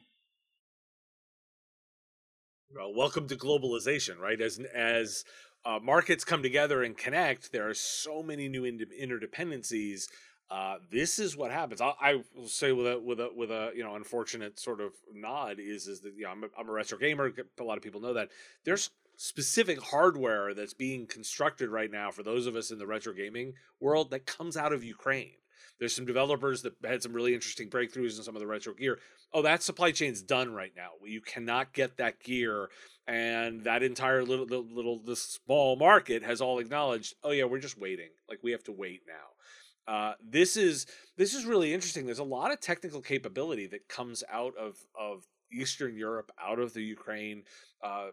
Well, 2.74 2.92
welcome 2.92 3.28
to 3.28 3.36
globalization, 3.36 4.18
right? 4.18 4.40
As 4.40 4.58
as 4.74 5.24
uh, 5.64 5.78
markets 5.80 6.24
come 6.24 6.42
together 6.42 6.82
and 6.82 6.96
connect, 6.96 7.52
there 7.52 7.68
are 7.68 7.74
so 7.74 8.24
many 8.24 8.48
new 8.48 8.62
interdependencies. 8.62 10.08
Uh, 10.50 10.76
this 10.90 11.20
is 11.20 11.36
what 11.36 11.52
happens. 11.52 11.80
I, 11.80 11.92
I, 12.00 12.22
will 12.34 12.48
say 12.48 12.72
with 12.72 12.86
a 12.86 12.98
with 12.98 13.20
a 13.20 13.30
with 13.34 13.50
a 13.52 13.70
you 13.74 13.84
know 13.84 13.94
unfortunate 13.94 14.58
sort 14.58 14.80
of 14.80 14.92
nod 15.14 15.60
is 15.60 15.86
is 15.86 16.00
that 16.00 16.14
you 16.16 16.24
know, 16.24 16.30
I'm 16.30 16.44
a, 16.44 16.48
I'm 16.58 16.68
a 16.68 16.72
retro 16.72 16.98
gamer. 16.98 17.30
A 17.60 17.62
lot 17.62 17.76
of 17.76 17.84
people 17.84 18.00
know 18.00 18.14
that 18.14 18.30
there's 18.64 18.90
specific 19.16 19.80
hardware 19.80 20.52
that's 20.52 20.74
being 20.74 21.06
constructed 21.06 21.70
right 21.70 21.90
now 21.90 22.10
for 22.10 22.24
those 22.24 22.46
of 22.46 22.56
us 22.56 22.72
in 22.72 22.78
the 22.78 22.86
retro 22.86 23.12
gaming 23.12 23.54
world 23.80 24.10
that 24.10 24.26
comes 24.26 24.56
out 24.56 24.72
of 24.72 24.82
Ukraine. 24.82 25.36
There's 25.78 25.94
some 25.94 26.06
developers 26.06 26.62
that 26.62 26.74
had 26.84 27.02
some 27.02 27.12
really 27.12 27.34
interesting 27.34 27.68
breakthroughs 27.68 28.16
in 28.16 28.22
some 28.22 28.36
of 28.36 28.40
the 28.40 28.46
retro 28.46 28.74
gear. 28.74 28.98
Oh, 29.32 29.42
that 29.42 29.62
supply 29.62 29.92
chain's 29.92 30.22
done 30.22 30.52
right 30.54 30.72
now. 30.74 30.90
You 31.04 31.20
cannot 31.20 31.72
get 31.72 31.98
that 31.98 32.22
gear, 32.22 32.68
and 33.06 33.64
that 33.64 33.82
entire 33.82 34.24
little 34.24 34.46
little, 34.46 35.00
this 35.00 35.40
small 35.44 35.76
market 35.76 36.22
has 36.22 36.40
all 36.40 36.58
acknowledged. 36.58 37.14
Oh 37.22 37.30
yeah, 37.30 37.44
we're 37.44 37.58
just 37.58 37.78
waiting. 37.78 38.10
Like 38.28 38.40
we 38.42 38.52
have 38.52 38.64
to 38.64 38.72
wait 38.72 39.02
now. 39.06 39.92
Uh, 39.92 40.14
this 40.24 40.56
is 40.56 40.86
this 41.16 41.34
is 41.34 41.44
really 41.44 41.72
interesting. 41.72 42.06
There's 42.06 42.18
a 42.18 42.24
lot 42.24 42.52
of 42.52 42.60
technical 42.60 43.00
capability 43.00 43.66
that 43.68 43.88
comes 43.88 44.24
out 44.30 44.54
of 44.56 44.76
of 44.98 45.24
Eastern 45.52 45.96
Europe, 45.96 46.32
out 46.42 46.58
of 46.58 46.72
the 46.74 46.82
Ukraine. 46.82 47.44
Uh, 47.82 48.08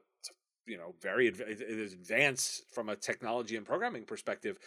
you 0.66 0.78
know, 0.78 0.96
very 1.02 1.28
advanced 1.28 2.64
from 2.74 2.90
a 2.90 2.96
technology 2.96 3.58
and 3.58 3.66
programming 3.66 4.06
perspective 4.06 4.58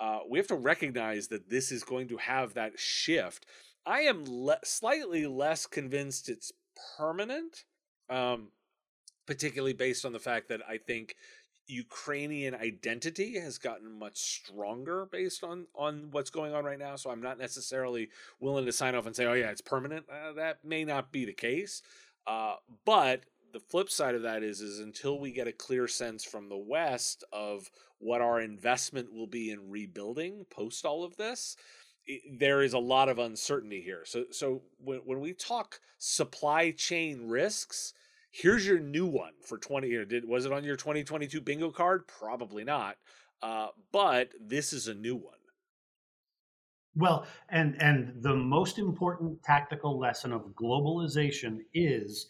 uh, 0.00 0.20
we 0.28 0.38
have 0.38 0.48
to 0.48 0.56
recognize 0.56 1.28
that 1.28 1.50
this 1.50 1.70
is 1.70 1.84
going 1.84 2.08
to 2.08 2.16
have 2.16 2.54
that 2.54 2.78
shift. 2.78 3.46
I 3.86 4.00
am 4.00 4.24
le- 4.26 4.58
slightly 4.64 5.26
less 5.26 5.66
convinced 5.66 6.28
it's 6.28 6.52
permanent, 6.96 7.64
um, 8.08 8.48
particularly 9.26 9.74
based 9.74 10.04
on 10.04 10.12
the 10.12 10.18
fact 10.18 10.48
that 10.48 10.60
I 10.68 10.78
think 10.78 11.14
Ukrainian 11.66 12.54
identity 12.54 13.38
has 13.38 13.58
gotten 13.58 13.98
much 13.98 14.18
stronger 14.18 15.06
based 15.10 15.42
on 15.42 15.66
on 15.74 16.08
what's 16.10 16.30
going 16.30 16.52
on 16.54 16.64
right 16.64 16.78
now. 16.78 16.96
So 16.96 17.10
I'm 17.10 17.22
not 17.22 17.38
necessarily 17.38 18.10
willing 18.40 18.66
to 18.66 18.72
sign 18.72 18.94
off 18.94 19.06
and 19.06 19.16
say, 19.16 19.24
"Oh 19.24 19.32
yeah, 19.32 19.50
it's 19.50 19.62
permanent." 19.62 20.06
Uh, 20.10 20.32
that 20.34 20.64
may 20.64 20.84
not 20.84 21.10
be 21.10 21.24
the 21.24 21.32
case, 21.32 21.82
uh, 22.26 22.56
but 22.84 23.24
the 23.54 23.60
flip 23.60 23.88
side 23.88 24.14
of 24.14 24.22
that 24.22 24.42
is 24.42 24.60
is 24.60 24.80
until 24.80 25.18
we 25.18 25.32
get 25.32 25.46
a 25.46 25.52
clear 25.52 25.88
sense 25.88 26.24
from 26.24 26.48
the 26.48 26.58
west 26.58 27.24
of 27.32 27.70
what 27.98 28.20
our 28.20 28.40
investment 28.40 29.10
will 29.12 29.26
be 29.26 29.50
in 29.50 29.70
rebuilding 29.70 30.44
post 30.50 30.84
all 30.84 31.04
of 31.04 31.16
this 31.16 31.56
there 32.38 32.62
is 32.62 32.74
a 32.74 32.78
lot 32.78 33.08
of 33.08 33.18
uncertainty 33.18 33.80
here. 33.80 34.02
So 34.04 34.24
so 34.30 34.62
when, 34.78 34.98
when 35.00 35.20
we 35.20 35.32
talk 35.32 35.80
supply 35.98 36.70
chain 36.70 37.28
risks 37.28 37.94
here's 38.30 38.66
your 38.66 38.80
new 38.80 39.06
one 39.06 39.32
for 39.46 39.58
20 39.58 39.88
year 39.88 40.04
did 40.04 40.26
was 40.28 40.44
it 40.44 40.52
on 40.52 40.64
your 40.64 40.76
2022 40.76 41.40
bingo 41.40 41.70
card? 41.70 42.06
Probably 42.06 42.64
not 42.64 42.96
uh, 43.42 43.68
but 43.92 44.30
this 44.40 44.72
is 44.72 44.88
a 44.88 44.94
new 44.94 45.16
one. 45.16 45.34
Well 46.94 47.26
and 47.48 47.80
and 47.80 48.22
the 48.22 48.34
most 48.34 48.78
important 48.78 49.42
tactical 49.42 49.98
lesson 49.98 50.32
of 50.32 50.42
globalization 50.54 51.60
is 51.72 52.26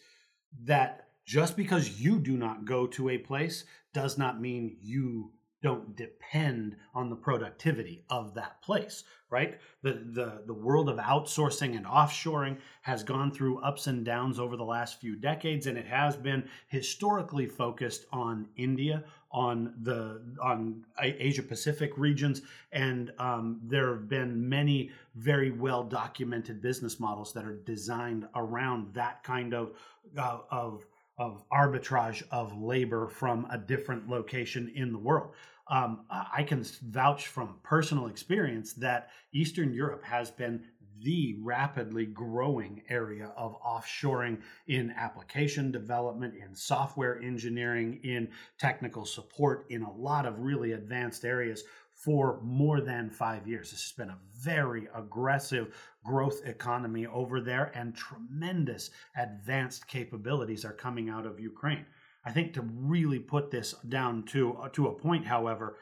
that 0.63 1.04
just 1.25 1.57
because 1.57 1.99
you 1.99 2.19
do 2.19 2.37
not 2.37 2.65
go 2.65 2.87
to 2.87 3.09
a 3.09 3.17
place 3.17 3.65
does 3.93 4.17
not 4.17 4.39
mean 4.39 4.77
you 4.81 5.31
don't 5.61 5.95
depend 5.95 6.75
on 6.93 7.09
the 7.09 7.15
productivity 7.15 8.03
of 8.09 8.33
that 8.35 8.61
place 8.61 9.03
right? 9.29 9.59
The, 9.81 9.93
the 10.11 10.43
the 10.45 10.53
world 10.53 10.87
of 10.87 10.97
outsourcing 10.97 11.75
and 11.75 11.85
offshoring 11.85 12.57
has 12.83 13.03
gone 13.03 13.31
through 13.31 13.59
ups 13.59 13.87
and 13.87 14.05
downs 14.05 14.39
over 14.39 14.55
the 14.55 14.63
last 14.63 15.01
few 15.01 15.15
decades 15.15 15.67
and 15.67 15.77
it 15.77 15.87
has 15.87 16.15
been 16.15 16.47
historically 16.67 17.47
focused 17.47 18.05
on 18.13 18.47
india 18.55 19.03
on 19.31 19.73
the 19.81 20.21
on 20.41 20.85
asia 21.01 21.43
pacific 21.43 21.91
regions 21.97 22.43
and 22.71 23.11
um, 23.19 23.59
there 23.63 23.89
have 23.89 24.07
been 24.07 24.47
many 24.47 24.89
very 25.15 25.51
well 25.51 25.83
documented 25.83 26.61
business 26.61 26.99
models 26.99 27.33
that 27.33 27.45
are 27.45 27.57
designed 27.65 28.27
around 28.35 28.93
that 28.93 29.23
kind 29.23 29.53
of 29.53 29.73
uh, 30.17 30.39
of 30.49 30.85
of 31.17 31.43
arbitrage 31.49 32.23
of 32.31 32.57
labor 32.57 33.07
from 33.07 33.47
a 33.51 33.57
different 33.57 34.09
location 34.09 34.71
in 34.75 34.91
the 34.91 34.99
world. 34.99 35.31
Um, 35.67 36.05
I 36.09 36.43
can 36.43 36.63
vouch 36.89 37.27
from 37.27 37.55
personal 37.63 38.07
experience 38.07 38.73
that 38.73 39.09
Eastern 39.33 39.73
Europe 39.73 40.03
has 40.03 40.29
been 40.29 40.63
the 41.01 41.37
rapidly 41.41 42.05
growing 42.05 42.81
area 42.89 43.31
of 43.35 43.59
offshoring 43.61 44.41
in 44.67 44.91
application 44.91 45.71
development, 45.71 46.35
in 46.35 46.55
software 46.55 47.19
engineering, 47.21 47.99
in 48.03 48.29
technical 48.57 49.05
support, 49.05 49.65
in 49.69 49.81
a 49.81 49.91
lot 49.91 50.25
of 50.25 50.39
really 50.39 50.73
advanced 50.73 51.25
areas 51.25 51.63
for 51.93 52.39
more 52.43 52.81
than 52.81 53.09
five 53.09 53.47
years. 53.47 53.71
This 53.71 53.83
has 53.83 53.91
been 53.91 54.09
a 54.09 54.19
very 54.37 54.87
aggressive 54.93 55.75
growth 56.05 56.45
economy 56.45 57.05
over 57.07 57.41
there, 57.41 57.71
and 57.75 57.95
tremendous 57.95 58.91
advanced 59.17 59.87
capabilities 59.87 60.63
are 60.63 60.73
coming 60.73 61.09
out 61.09 61.25
of 61.25 61.39
Ukraine. 61.39 61.85
I 62.23 62.31
think 62.31 62.53
to 62.53 62.61
really 62.61 63.19
put 63.19 63.51
this 63.51 63.73
down 63.89 64.23
to 64.27 64.53
uh, 64.53 64.69
to 64.69 64.87
a 64.87 64.93
point, 64.93 65.25
however, 65.25 65.77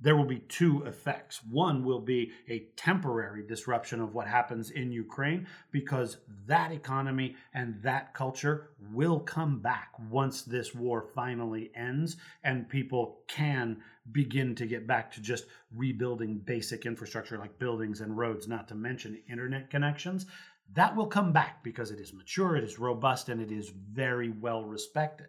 there 0.00 0.16
will 0.16 0.24
be 0.24 0.44
two 0.48 0.84
effects. 0.84 1.40
One 1.50 1.84
will 1.84 2.00
be 2.00 2.30
a 2.48 2.66
temporary 2.76 3.44
disruption 3.44 4.00
of 4.00 4.14
what 4.14 4.28
happens 4.28 4.70
in 4.70 4.92
Ukraine 4.92 5.46
because 5.72 6.18
that 6.46 6.70
economy 6.70 7.34
and 7.52 7.82
that 7.82 8.14
culture 8.14 8.70
will 8.92 9.18
come 9.18 9.60
back 9.60 9.92
once 10.10 10.42
this 10.42 10.74
war 10.74 11.02
finally 11.14 11.72
ends 11.74 12.16
and 12.44 12.68
people 12.68 13.20
can 13.26 13.78
begin 14.12 14.54
to 14.54 14.66
get 14.66 14.86
back 14.86 15.10
to 15.12 15.20
just 15.20 15.46
rebuilding 15.74 16.38
basic 16.38 16.86
infrastructure 16.86 17.38
like 17.38 17.58
buildings 17.58 18.00
and 18.00 18.16
roads, 18.16 18.46
not 18.46 18.68
to 18.68 18.74
mention 18.74 19.20
internet 19.28 19.68
connections. 19.68 20.26
That 20.74 20.94
will 20.94 21.06
come 21.06 21.32
back 21.32 21.64
because 21.64 21.90
it 21.90 21.98
is 21.98 22.12
mature, 22.12 22.56
it 22.56 22.64
is 22.64 22.78
robust, 22.78 23.28
and 23.28 23.40
it 23.40 23.50
is 23.50 23.70
very 23.70 24.30
well 24.30 24.64
respected. 24.64 25.28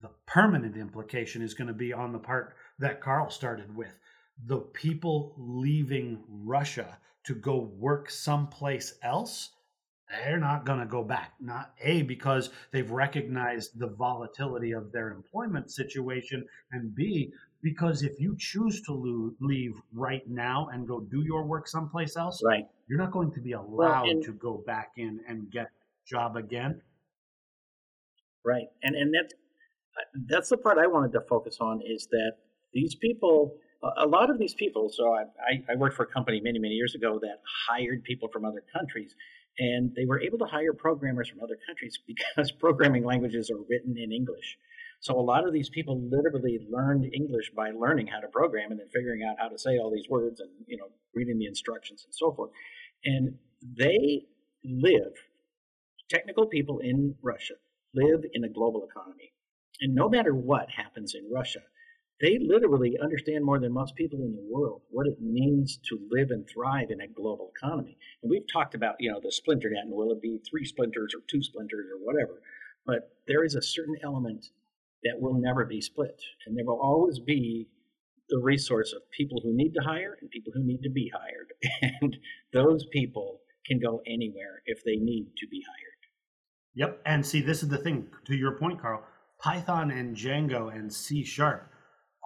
The 0.00 0.10
permanent 0.26 0.76
implication 0.76 1.42
is 1.42 1.54
going 1.54 1.68
to 1.68 1.74
be 1.74 1.92
on 1.92 2.12
the 2.12 2.18
part 2.18 2.54
that 2.78 3.00
Carl 3.00 3.30
started 3.30 3.74
with 3.74 3.98
the 4.44 4.58
people 4.58 5.34
leaving 5.38 6.22
Russia 6.28 6.98
to 7.24 7.34
go 7.34 7.58
work 7.78 8.10
someplace 8.10 8.94
else, 9.02 9.50
they're 10.08 10.38
not 10.38 10.64
going 10.64 10.78
to 10.78 10.86
go 10.86 11.02
back. 11.02 11.32
Not 11.40 11.72
A, 11.82 12.02
because 12.02 12.50
they've 12.70 12.90
recognized 12.90 13.78
the 13.78 13.88
volatility 13.88 14.72
of 14.72 14.92
their 14.92 15.10
employment 15.10 15.70
situation, 15.70 16.44
and 16.70 16.94
B, 16.94 17.32
because 17.62 18.02
if 18.02 18.20
you 18.20 18.36
choose 18.38 18.80
to 18.82 19.34
leave 19.40 19.74
right 19.92 20.22
now 20.28 20.68
and 20.72 20.86
go 20.86 21.00
do 21.00 21.22
your 21.22 21.44
work 21.44 21.66
someplace 21.66 22.16
else, 22.16 22.40
right. 22.44 22.64
you're 22.88 22.98
not 22.98 23.10
going 23.10 23.32
to 23.32 23.40
be 23.40 23.52
allowed 23.52 24.02
well, 24.02 24.10
and, 24.10 24.22
to 24.24 24.32
go 24.32 24.62
back 24.66 24.92
in 24.96 25.20
and 25.28 25.50
get 25.50 25.68
job 26.06 26.36
again. 26.36 26.80
Right. 28.44 28.68
And 28.84 28.94
and 28.94 29.12
that 29.14 29.32
uh, 29.96 30.04
that's 30.28 30.50
the 30.50 30.56
part 30.56 30.78
I 30.78 30.86
wanted 30.86 31.12
to 31.14 31.20
focus 31.22 31.58
on 31.60 31.80
is 31.84 32.06
that 32.12 32.34
these 32.72 32.94
people 32.94 33.56
a 33.98 34.06
lot 34.06 34.30
of 34.30 34.38
these 34.38 34.54
people, 34.54 34.90
so 34.92 35.14
I, 35.14 35.24
I, 35.70 35.76
worked 35.76 35.96
for 35.96 36.04
a 36.04 36.06
company 36.06 36.40
many, 36.40 36.58
many 36.58 36.74
years 36.74 36.94
ago 36.94 37.18
that 37.20 37.40
hired 37.68 38.04
people 38.04 38.28
from 38.32 38.44
other 38.44 38.62
countries, 38.72 39.14
and 39.58 39.94
they 39.94 40.04
were 40.04 40.20
able 40.20 40.38
to 40.38 40.44
hire 40.46 40.72
programmers 40.72 41.28
from 41.28 41.40
other 41.40 41.58
countries 41.66 41.98
because 42.06 42.50
programming 42.52 43.04
languages 43.04 43.50
are 43.50 43.60
written 43.68 43.96
in 43.96 44.12
English. 44.12 44.58
So 45.00 45.18
a 45.18 45.20
lot 45.20 45.46
of 45.46 45.52
these 45.52 45.68
people 45.68 46.00
literally 46.00 46.58
learned 46.70 47.12
English 47.14 47.50
by 47.54 47.70
learning 47.70 48.06
how 48.06 48.20
to 48.20 48.28
program 48.28 48.70
and 48.70 48.80
then 48.80 48.88
figuring 48.94 49.22
out 49.22 49.36
how 49.38 49.48
to 49.48 49.58
say 49.58 49.78
all 49.78 49.90
these 49.90 50.08
words 50.08 50.40
and 50.40 50.50
you 50.66 50.76
know 50.76 50.88
reading 51.14 51.38
the 51.38 51.46
instructions 51.46 52.04
and 52.04 52.14
so 52.14 52.32
forth. 52.32 52.50
And 53.04 53.36
they 53.62 54.26
live, 54.64 55.12
technical 56.08 56.46
people 56.46 56.78
in 56.78 57.14
Russia 57.22 57.54
live 57.94 58.24
in 58.32 58.44
a 58.44 58.48
global 58.48 58.86
economy. 58.90 59.32
And 59.80 59.94
no 59.94 60.08
matter 60.08 60.34
what 60.34 60.70
happens 60.70 61.14
in 61.14 61.30
Russia, 61.32 61.60
they 62.20 62.38
literally 62.40 62.96
understand 63.02 63.44
more 63.44 63.58
than 63.58 63.72
most 63.72 63.94
people 63.94 64.20
in 64.20 64.34
the 64.34 64.48
world 64.50 64.80
what 64.90 65.06
it 65.06 65.20
means 65.20 65.78
to 65.88 65.98
live 66.10 66.30
and 66.30 66.48
thrive 66.48 66.90
in 66.90 67.00
a 67.00 67.08
global 67.08 67.52
economy. 67.54 67.98
And 68.22 68.30
we've 68.30 68.46
talked 68.50 68.74
about, 68.74 68.96
you 68.98 69.10
know, 69.10 69.20
the 69.20 69.32
splinternet 69.32 69.82
and 69.82 69.92
will 69.92 70.12
it 70.12 70.22
be 70.22 70.40
three 70.48 70.64
splinters 70.64 71.12
or 71.14 71.20
two 71.28 71.42
splinters 71.42 71.86
or 71.92 71.98
whatever. 71.98 72.40
But 72.86 73.10
there 73.26 73.44
is 73.44 73.54
a 73.54 73.62
certain 73.62 73.96
element 74.02 74.46
that 75.04 75.20
will 75.20 75.34
never 75.34 75.66
be 75.66 75.80
split. 75.80 76.22
And 76.46 76.56
there 76.56 76.64
will 76.64 76.80
always 76.80 77.18
be 77.18 77.68
the 78.30 78.40
resource 78.42 78.92
of 78.94 79.02
people 79.16 79.40
who 79.42 79.54
need 79.54 79.74
to 79.74 79.82
hire 79.84 80.16
and 80.20 80.30
people 80.30 80.52
who 80.54 80.64
need 80.64 80.82
to 80.82 80.90
be 80.90 81.12
hired. 81.14 81.52
And 82.00 82.16
those 82.52 82.86
people 82.92 83.40
can 83.66 83.78
go 83.78 84.00
anywhere 84.06 84.62
if 84.64 84.82
they 84.84 84.96
need 84.96 85.32
to 85.38 85.46
be 85.48 85.62
hired. 85.68 85.96
Yep. 86.74 87.00
And 87.04 87.26
see, 87.26 87.40
this 87.40 87.62
is 87.62 87.68
the 87.68 87.78
thing 87.78 88.08
to 88.24 88.34
your 88.34 88.52
point, 88.58 88.80
Carl. 88.80 89.02
Python 89.38 89.90
and 89.90 90.16
Django 90.16 90.74
and 90.74 90.92
C 90.92 91.24
sharp 91.24 91.70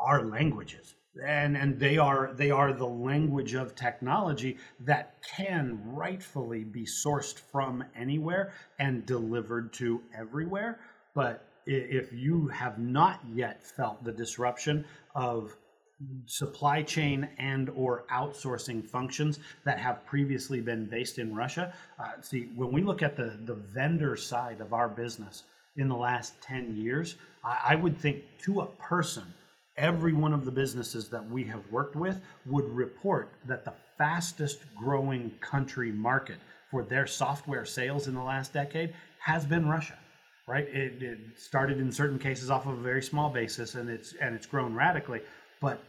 are 0.00 0.24
languages 0.24 0.94
and 1.24 1.56
and 1.56 1.78
they 1.78 1.98
are 1.98 2.32
they 2.34 2.50
are 2.50 2.72
the 2.72 2.86
language 2.86 3.54
of 3.54 3.74
technology 3.74 4.56
that 4.80 5.16
can 5.22 5.78
rightfully 5.84 6.64
be 6.64 6.84
sourced 6.84 7.38
from 7.38 7.84
anywhere 7.96 8.52
and 8.78 9.04
delivered 9.06 9.72
to 9.72 10.00
everywhere 10.16 10.78
but 11.14 11.46
if 11.66 12.12
you 12.12 12.48
have 12.48 12.78
not 12.78 13.20
yet 13.34 13.62
felt 13.62 14.02
the 14.02 14.12
disruption 14.12 14.84
of 15.14 15.56
supply 16.26 16.82
chain 16.82 17.28
and 17.38 17.68
or 17.70 18.04
outsourcing 18.10 18.84
functions 18.84 19.38
that 19.64 19.78
have 19.78 20.04
previously 20.06 20.60
been 20.60 20.86
based 20.86 21.18
in 21.18 21.34
Russia. 21.34 21.74
Uh, 21.98 22.12
see, 22.22 22.48
when 22.54 22.72
we 22.72 22.82
look 22.82 23.02
at 23.02 23.16
the, 23.16 23.38
the 23.44 23.54
vendor 23.54 24.16
side 24.16 24.60
of 24.60 24.72
our 24.72 24.88
business 24.88 25.44
in 25.76 25.88
the 25.88 25.96
last 25.96 26.40
10 26.42 26.76
years, 26.76 27.16
I, 27.44 27.58
I 27.70 27.74
would 27.74 27.98
think 27.98 28.24
to 28.44 28.62
a 28.62 28.66
person, 28.66 29.24
every 29.80 30.12
one 30.12 30.32
of 30.32 30.44
the 30.44 30.50
businesses 30.52 31.08
that 31.08 31.28
we 31.28 31.42
have 31.44 31.62
worked 31.72 31.96
with 31.96 32.20
would 32.46 32.68
report 32.70 33.32
that 33.46 33.64
the 33.64 33.72
fastest 33.96 34.60
growing 34.76 35.32
country 35.40 35.90
market 35.90 36.36
for 36.70 36.84
their 36.84 37.06
software 37.06 37.64
sales 37.64 38.06
in 38.06 38.14
the 38.14 38.22
last 38.22 38.52
decade 38.52 38.94
has 39.18 39.44
been 39.44 39.68
Russia. 39.68 39.98
Right? 40.46 40.68
It, 40.68 41.02
it 41.02 41.18
started 41.36 41.78
in 41.78 41.90
certain 41.90 42.18
cases 42.18 42.50
off 42.50 42.66
of 42.66 42.78
a 42.78 42.82
very 42.82 43.02
small 43.02 43.30
basis, 43.30 43.76
and 43.76 43.88
it's 43.88 44.14
and 44.20 44.34
it's 44.34 44.46
grown 44.46 44.74
radically. 44.74 45.20
But 45.60 45.80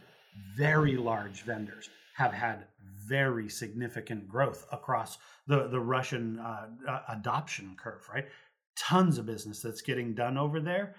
very 0.56 0.96
large 0.96 1.42
vendors 1.42 1.90
have 2.14 2.32
had 2.32 2.66
very 3.08 3.48
significant 3.48 4.28
growth 4.28 4.64
across 4.70 5.18
the 5.48 5.66
the 5.66 5.80
Russian 5.80 6.38
uh, 6.38 6.68
adoption 7.08 7.76
curve. 7.76 8.08
Right? 8.12 8.26
Tons 8.76 9.18
of 9.18 9.26
business 9.26 9.60
that's 9.60 9.82
getting 9.82 10.14
done 10.14 10.38
over 10.38 10.60
there 10.60 10.94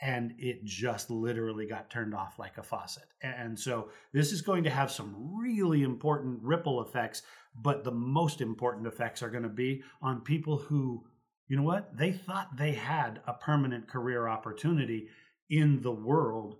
and 0.00 0.34
it 0.38 0.64
just 0.64 1.10
literally 1.10 1.66
got 1.66 1.90
turned 1.90 2.14
off 2.14 2.38
like 2.38 2.56
a 2.58 2.62
faucet. 2.62 3.04
And 3.22 3.58
so 3.58 3.90
this 4.12 4.32
is 4.32 4.42
going 4.42 4.64
to 4.64 4.70
have 4.70 4.90
some 4.90 5.14
really 5.36 5.82
important 5.82 6.40
ripple 6.42 6.80
effects, 6.82 7.22
but 7.54 7.82
the 7.82 7.90
most 7.90 8.40
important 8.40 8.86
effects 8.86 9.22
are 9.22 9.30
going 9.30 9.42
to 9.42 9.48
be 9.48 9.82
on 10.00 10.20
people 10.20 10.56
who, 10.56 11.04
you 11.48 11.56
know 11.56 11.64
what, 11.64 11.96
they 11.96 12.12
thought 12.12 12.56
they 12.56 12.72
had 12.72 13.20
a 13.26 13.34
permanent 13.34 13.88
career 13.88 14.28
opportunity 14.28 15.08
in 15.50 15.80
the 15.80 15.92
world 15.92 16.56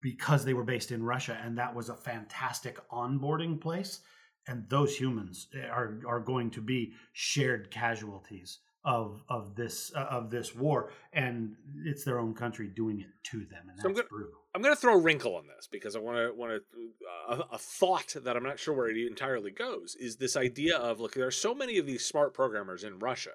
because 0.00 0.44
they 0.44 0.54
were 0.54 0.64
based 0.64 0.90
in 0.90 1.04
Russia 1.04 1.38
and 1.44 1.56
that 1.58 1.74
was 1.74 1.88
a 1.88 1.94
fantastic 1.94 2.78
onboarding 2.90 3.60
place 3.60 4.00
and 4.48 4.68
those 4.68 4.96
humans 4.96 5.48
eh, 5.54 5.68
are 5.68 6.00
are 6.06 6.20
going 6.20 6.50
to 6.50 6.60
be 6.60 6.92
shared 7.12 7.70
casualties 7.70 8.58
of 8.84 9.22
of 9.28 9.54
this 9.54 9.92
uh, 9.94 10.06
of 10.10 10.30
this 10.30 10.54
war, 10.54 10.90
and 11.12 11.54
it's 11.84 12.04
their 12.04 12.18
own 12.18 12.34
country 12.34 12.68
doing 12.68 13.00
it 13.00 13.06
to 13.30 13.38
them, 13.38 13.68
and 13.68 13.80
so 13.80 13.88
I'm 13.88 13.94
gonna, 13.94 14.08
brutal. 14.08 14.42
I'm 14.54 14.60
going 14.60 14.74
to 14.74 14.80
throw 14.80 14.94
a 14.94 15.00
wrinkle 15.00 15.36
on 15.36 15.46
this 15.46 15.66
because 15.70 15.96
I 15.96 15.98
want 16.00 16.18
to 16.18 16.34
want 16.34 16.52
to 16.52 17.32
uh, 17.32 17.42
a, 17.52 17.58
thought 17.58 18.14
that 18.22 18.36
I'm 18.36 18.42
not 18.42 18.58
sure 18.58 18.74
where 18.74 18.88
it 18.88 18.96
entirely 18.96 19.50
goes 19.50 19.96
is 19.98 20.16
this 20.16 20.36
idea 20.36 20.76
of 20.76 21.00
look, 21.00 21.14
there 21.14 21.26
are 21.26 21.30
so 21.30 21.54
many 21.54 21.78
of 21.78 21.86
these 21.86 22.04
smart 22.04 22.34
programmers 22.34 22.84
in 22.84 22.98
Russia. 22.98 23.30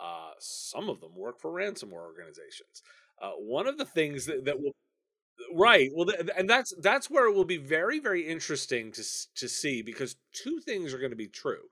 Uh, 0.00 0.32
some 0.38 0.88
of 0.88 1.00
them 1.00 1.14
work 1.16 1.40
for 1.40 1.50
ransomware 1.50 2.04
organizations. 2.04 2.82
Uh, 3.20 3.30
one 3.32 3.66
of 3.66 3.78
the 3.78 3.84
things 3.84 4.26
that, 4.26 4.44
that 4.44 4.60
will 4.60 4.72
right 5.54 5.90
well 5.94 6.06
th- 6.06 6.28
and 6.36 6.48
that's 6.48 6.74
that's 6.80 7.10
where 7.10 7.26
it 7.28 7.34
will 7.34 7.44
be 7.44 7.58
very 7.58 8.00
very 8.00 8.26
interesting 8.26 8.90
to 8.90 9.02
to 9.34 9.48
see 9.48 9.82
because 9.82 10.16
two 10.32 10.60
things 10.60 10.94
are 10.94 10.98
going 10.98 11.10
to 11.10 11.16
be 11.16 11.28
true 11.28 11.68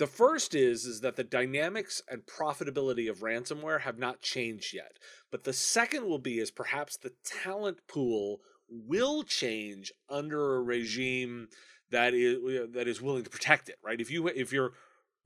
the 0.00 0.06
first 0.06 0.54
is 0.54 0.86
is 0.86 1.02
that 1.02 1.16
the 1.16 1.22
dynamics 1.22 2.00
and 2.08 2.24
profitability 2.24 3.10
of 3.10 3.18
ransomware 3.18 3.82
have 3.82 3.98
not 3.98 4.22
changed 4.22 4.72
yet. 4.72 4.92
But 5.30 5.44
the 5.44 5.52
second 5.52 6.06
will 6.06 6.18
be 6.18 6.38
is 6.38 6.50
perhaps 6.50 6.96
the 6.96 7.12
talent 7.22 7.80
pool 7.86 8.40
will 8.66 9.24
change 9.24 9.92
under 10.08 10.56
a 10.56 10.62
regime 10.62 11.48
that 11.90 12.14
is 12.14 12.38
that 12.72 12.88
is 12.88 13.02
willing 13.02 13.24
to 13.24 13.30
protect 13.30 13.68
it, 13.68 13.76
right? 13.84 14.00
If 14.00 14.10
you 14.10 14.26
if 14.28 14.54
you're 14.54 14.72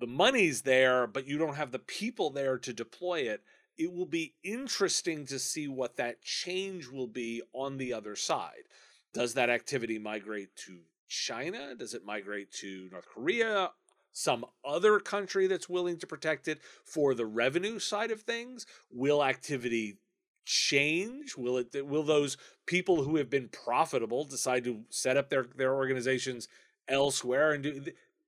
the 0.00 0.08
money's 0.08 0.62
there, 0.62 1.06
but 1.06 1.28
you 1.28 1.38
don't 1.38 1.54
have 1.54 1.70
the 1.70 1.78
people 1.78 2.30
there 2.30 2.58
to 2.58 2.72
deploy 2.72 3.20
it, 3.20 3.44
it 3.78 3.92
will 3.92 4.06
be 4.06 4.34
interesting 4.42 5.24
to 5.26 5.38
see 5.38 5.68
what 5.68 5.94
that 5.98 6.20
change 6.20 6.88
will 6.88 7.06
be 7.06 7.42
on 7.52 7.76
the 7.76 7.92
other 7.92 8.16
side. 8.16 8.64
Does 9.12 9.34
that 9.34 9.50
activity 9.50 10.00
migrate 10.00 10.56
to 10.66 10.80
China? 11.06 11.76
Does 11.76 11.94
it 11.94 12.04
migrate 12.04 12.50
to 12.54 12.88
North 12.90 13.06
Korea? 13.06 13.70
Some 14.14 14.46
other 14.64 15.00
country 15.00 15.46
that's 15.48 15.68
willing 15.68 15.98
to 15.98 16.06
protect 16.06 16.48
it 16.48 16.60
for 16.84 17.14
the 17.14 17.26
revenue 17.26 17.78
side 17.78 18.10
of 18.10 18.22
things? 18.22 18.64
Will 18.90 19.22
activity 19.22 19.98
change? 20.46 21.36
Will 21.36 21.58
it 21.58 21.86
will 21.86 22.04
those 22.04 22.36
people 22.64 23.02
who 23.02 23.16
have 23.16 23.28
been 23.28 23.48
profitable 23.48 24.24
decide 24.24 24.64
to 24.64 24.84
set 24.88 25.16
up 25.16 25.28
their 25.28 25.46
their 25.56 25.74
organizations 25.74 26.48
elsewhere 26.88 27.52
and 27.52 27.62
do 27.62 27.84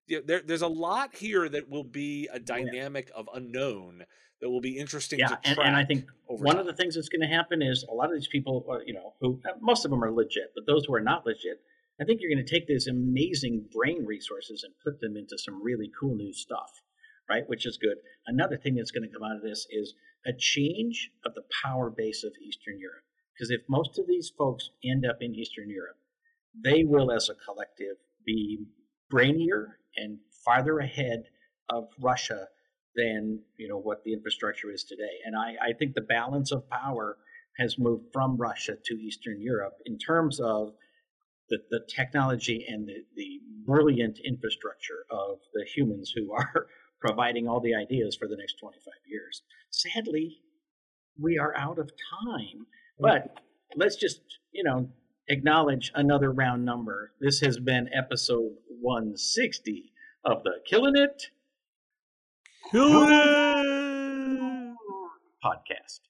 there, 0.09 0.40
there's 0.44 0.62
a 0.62 0.68
lot 0.68 1.14
here 1.16 1.49
that 1.49 1.68
will 1.68 1.85
be 1.85 2.29
a 2.33 2.38
dynamic 2.38 3.11
of 3.14 3.29
unknown 3.35 4.05
that 4.40 4.51
will 4.51 4.61
be 4.61 4.79
interesting 4.79 5.18
yeah, 5.18 5.29
to 5.29 5.38
and, 5.44 5.59
and 5.59 5.77
I 5.77 5.85
think 5.85 6.07
one 6.27 6.57
time. 6.57 6.61
of 6.61 6.66
the 6.66 6.75
things 6.75 6.94
that's 6.94 7.09
going 7.09 7.22
to 7.22 7.35
happen 7.35 7.62
is 7.62 7.85
a 7.90 7.94
lot 7.94 8.11
of 8.11 8.14
these 8.14 8.29
people, 8.29 8.66
uh, 8.70 8.79
you 8.85 8.92
know, 8.92 9.14
who 9.20 9.40
uh, 9.44 9.53
most 9.61 9.85
of 9.85 9.90
them 9.90 10.03
are 10.05 10.11
legit, 10.11 10.53
but 10.55 10.66
those 10.66 10.85
who 10.85 10.94
are 10.94 11.01
not 11.01 11.25
legit, 11.25 11.61
I 12.00 12.04
think 12.04 12.20
you're 12.20 12.35
going 12.35 12.44
to 12.44 12.50
take 12.50 12.66
these 12.66 12.87
amazing 12.87 13.66
brain 13.72 14.04
resources 14.04 14.64
and 14.64 14.74
put 14.85 15.00
them 15.00 15.16
into 15.16 15.38
some 15.38 15.62
really 15.62 15.90
cool 15.98 16.14
new 16.14 16.32
stuff, 16.32 16.70
right? 17.28 17.44
Which 17.46 17.66
is 17.66 17.78
good. 17.78 17.96
Another 18.26 18.56
thing 18.56 18.74
that's 18.74 18.90
going 18.90 19.09
to 19.09 19.12
come 19.12 19.22
out 19.22 19.37
of 19.37 19.42
this 19.42 19.66
is 19.70 19.94
a 20.26 20.32
change 20.38 21.11
of 21.24 21.35
the 21.35 21.44
power 21.64 21.90
base 21.90 22.22
of 22.24 22.32
Eastern 22.46 22.78
Europe. 22.78 23.04
Because 23.35 23.50
if 23.50 23.62
most 23.68 23.98
of 23.98 24.06
these 24.06 24.30
folks 24.37 24.70
end 24.85 25.06
up 25.06 25.18
in 25.20 25.35
Eastern 25.35 25.70
Europe, 25.70 25.96
they 26.64 26.85
will, 26.85 27.12
as 27.12 27.28
a 27.28 27.35
collective, 27.35 27.96
be 28.24 28.59
brainier 29.12 29.78
and 29.96 30.18
farther 30.44 30.78
ahead 30.78 31.24
of 31.70 31.88
Russia 32.00 32.48
than 32.94 33.40
you 33.59 33.68
know 33.68 33.78
what 33.78 34.02
the 34.04 34.12
infrastructure 34.12 34.70
is 34.70 34.85
today. 34.85 35.20
And 35.24 35.37
I, 35.37 35.54
I 35.70 35.72
think 35.74 35.94
the 35.94 36.00
balance 36.00 36.50
of 36.50 36.68
power 36.70 37.18
has 37.59 37.78
moved 37.78 38.06
from 38.12 38.37
Russia 38.37 38.76
to 38.85 38.94
Eastern 38.94 39.40
Europe 39.40 39.78
in 39.85 39.98
terms 39.98 40.40
of 40.40 40.72
the, 41.48 41.59
the 41.70 41.80
technology 41.94 42.64
and 42.68 42.87
the, 42.88 43.04
the 43.14 43.40
brilliant 43.64 44.18
infrastructure 44.24 45.04
of 45.11 45.38
the 45.54 45.64
humans 45.64 46.12
who 46.14 46.32
are 46.32 46.66
providing 47.00 47.48
all 47.48 47.61
the 47.61 47.74
ideas 47.74 48.16
for 48.16 48.28
the 48.28 48.37
next 48.37 48.54
25 48.61 48.92
years. 49.06 49.42
Sadly, 49.70 50.38
we 51.20 51.38
are 51.38 51.56
out 51.56 51.78
of 51.78 51.90
time. 52.24 52.66
But 52.98 53.38
let's 53.76 53.96
just, 53.96 54.20
you 54.52 54.64
know, 54.64 54.88
acknowledge 55.28 55.92
another 55.94 56.32
round 56.32 56.64
number. 56.64 57.12
This 57.20 57.40
has 57.40 57.59
been 57.59 57.90
episode 57.92 58.52
160 58.80 59.92
of 60.24 60.42
the 60.42 60.61
Killing 60.66 60.96
It 60.96 61.30
podcast. 65.44 66.00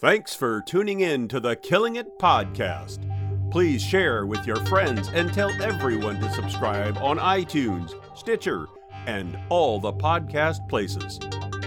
Thanks 0.00 0.34
for 0.34 0.62
tuning 0.62 1.00
in 1.00 1.28
to 1.28 1.40
the 1.40 1.56
Killing 1.56 1.96
It 1.96 2.18
podcast. 2.18 3.07
Please 3.50 3.82
share 3.82 4.26
with 4.26 4.46
your 4.46 4.62
friends 4.66 5.08
and 5.08 5.32
tell 5.32 5.50
everyone 5.62 6.20
to 6.20 6.30
subscribe 6.32 6.98
on 6.98 7.18
iTunes, 7.18 7.94
Stitcher, 8.14 8.66
and 9.06 9.38
all 9.48 9.80
the 9.80 9.92
podcast 9.92 10.68
places. 10.68 11.18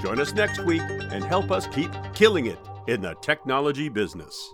Join 0.02 0.20
us 0.20 0.32
next 0.34 0.64
week 0.64 0.84
and 0.84 1.24
help 1.24 1.50
us 1.50 1.66
keep 1.68 1.92
killing 2.14 2.46
it 2.46 2.60
in 2.88 3.02
the 3.02 3.16
technology 3.22 3.90
business. 3.90 4.54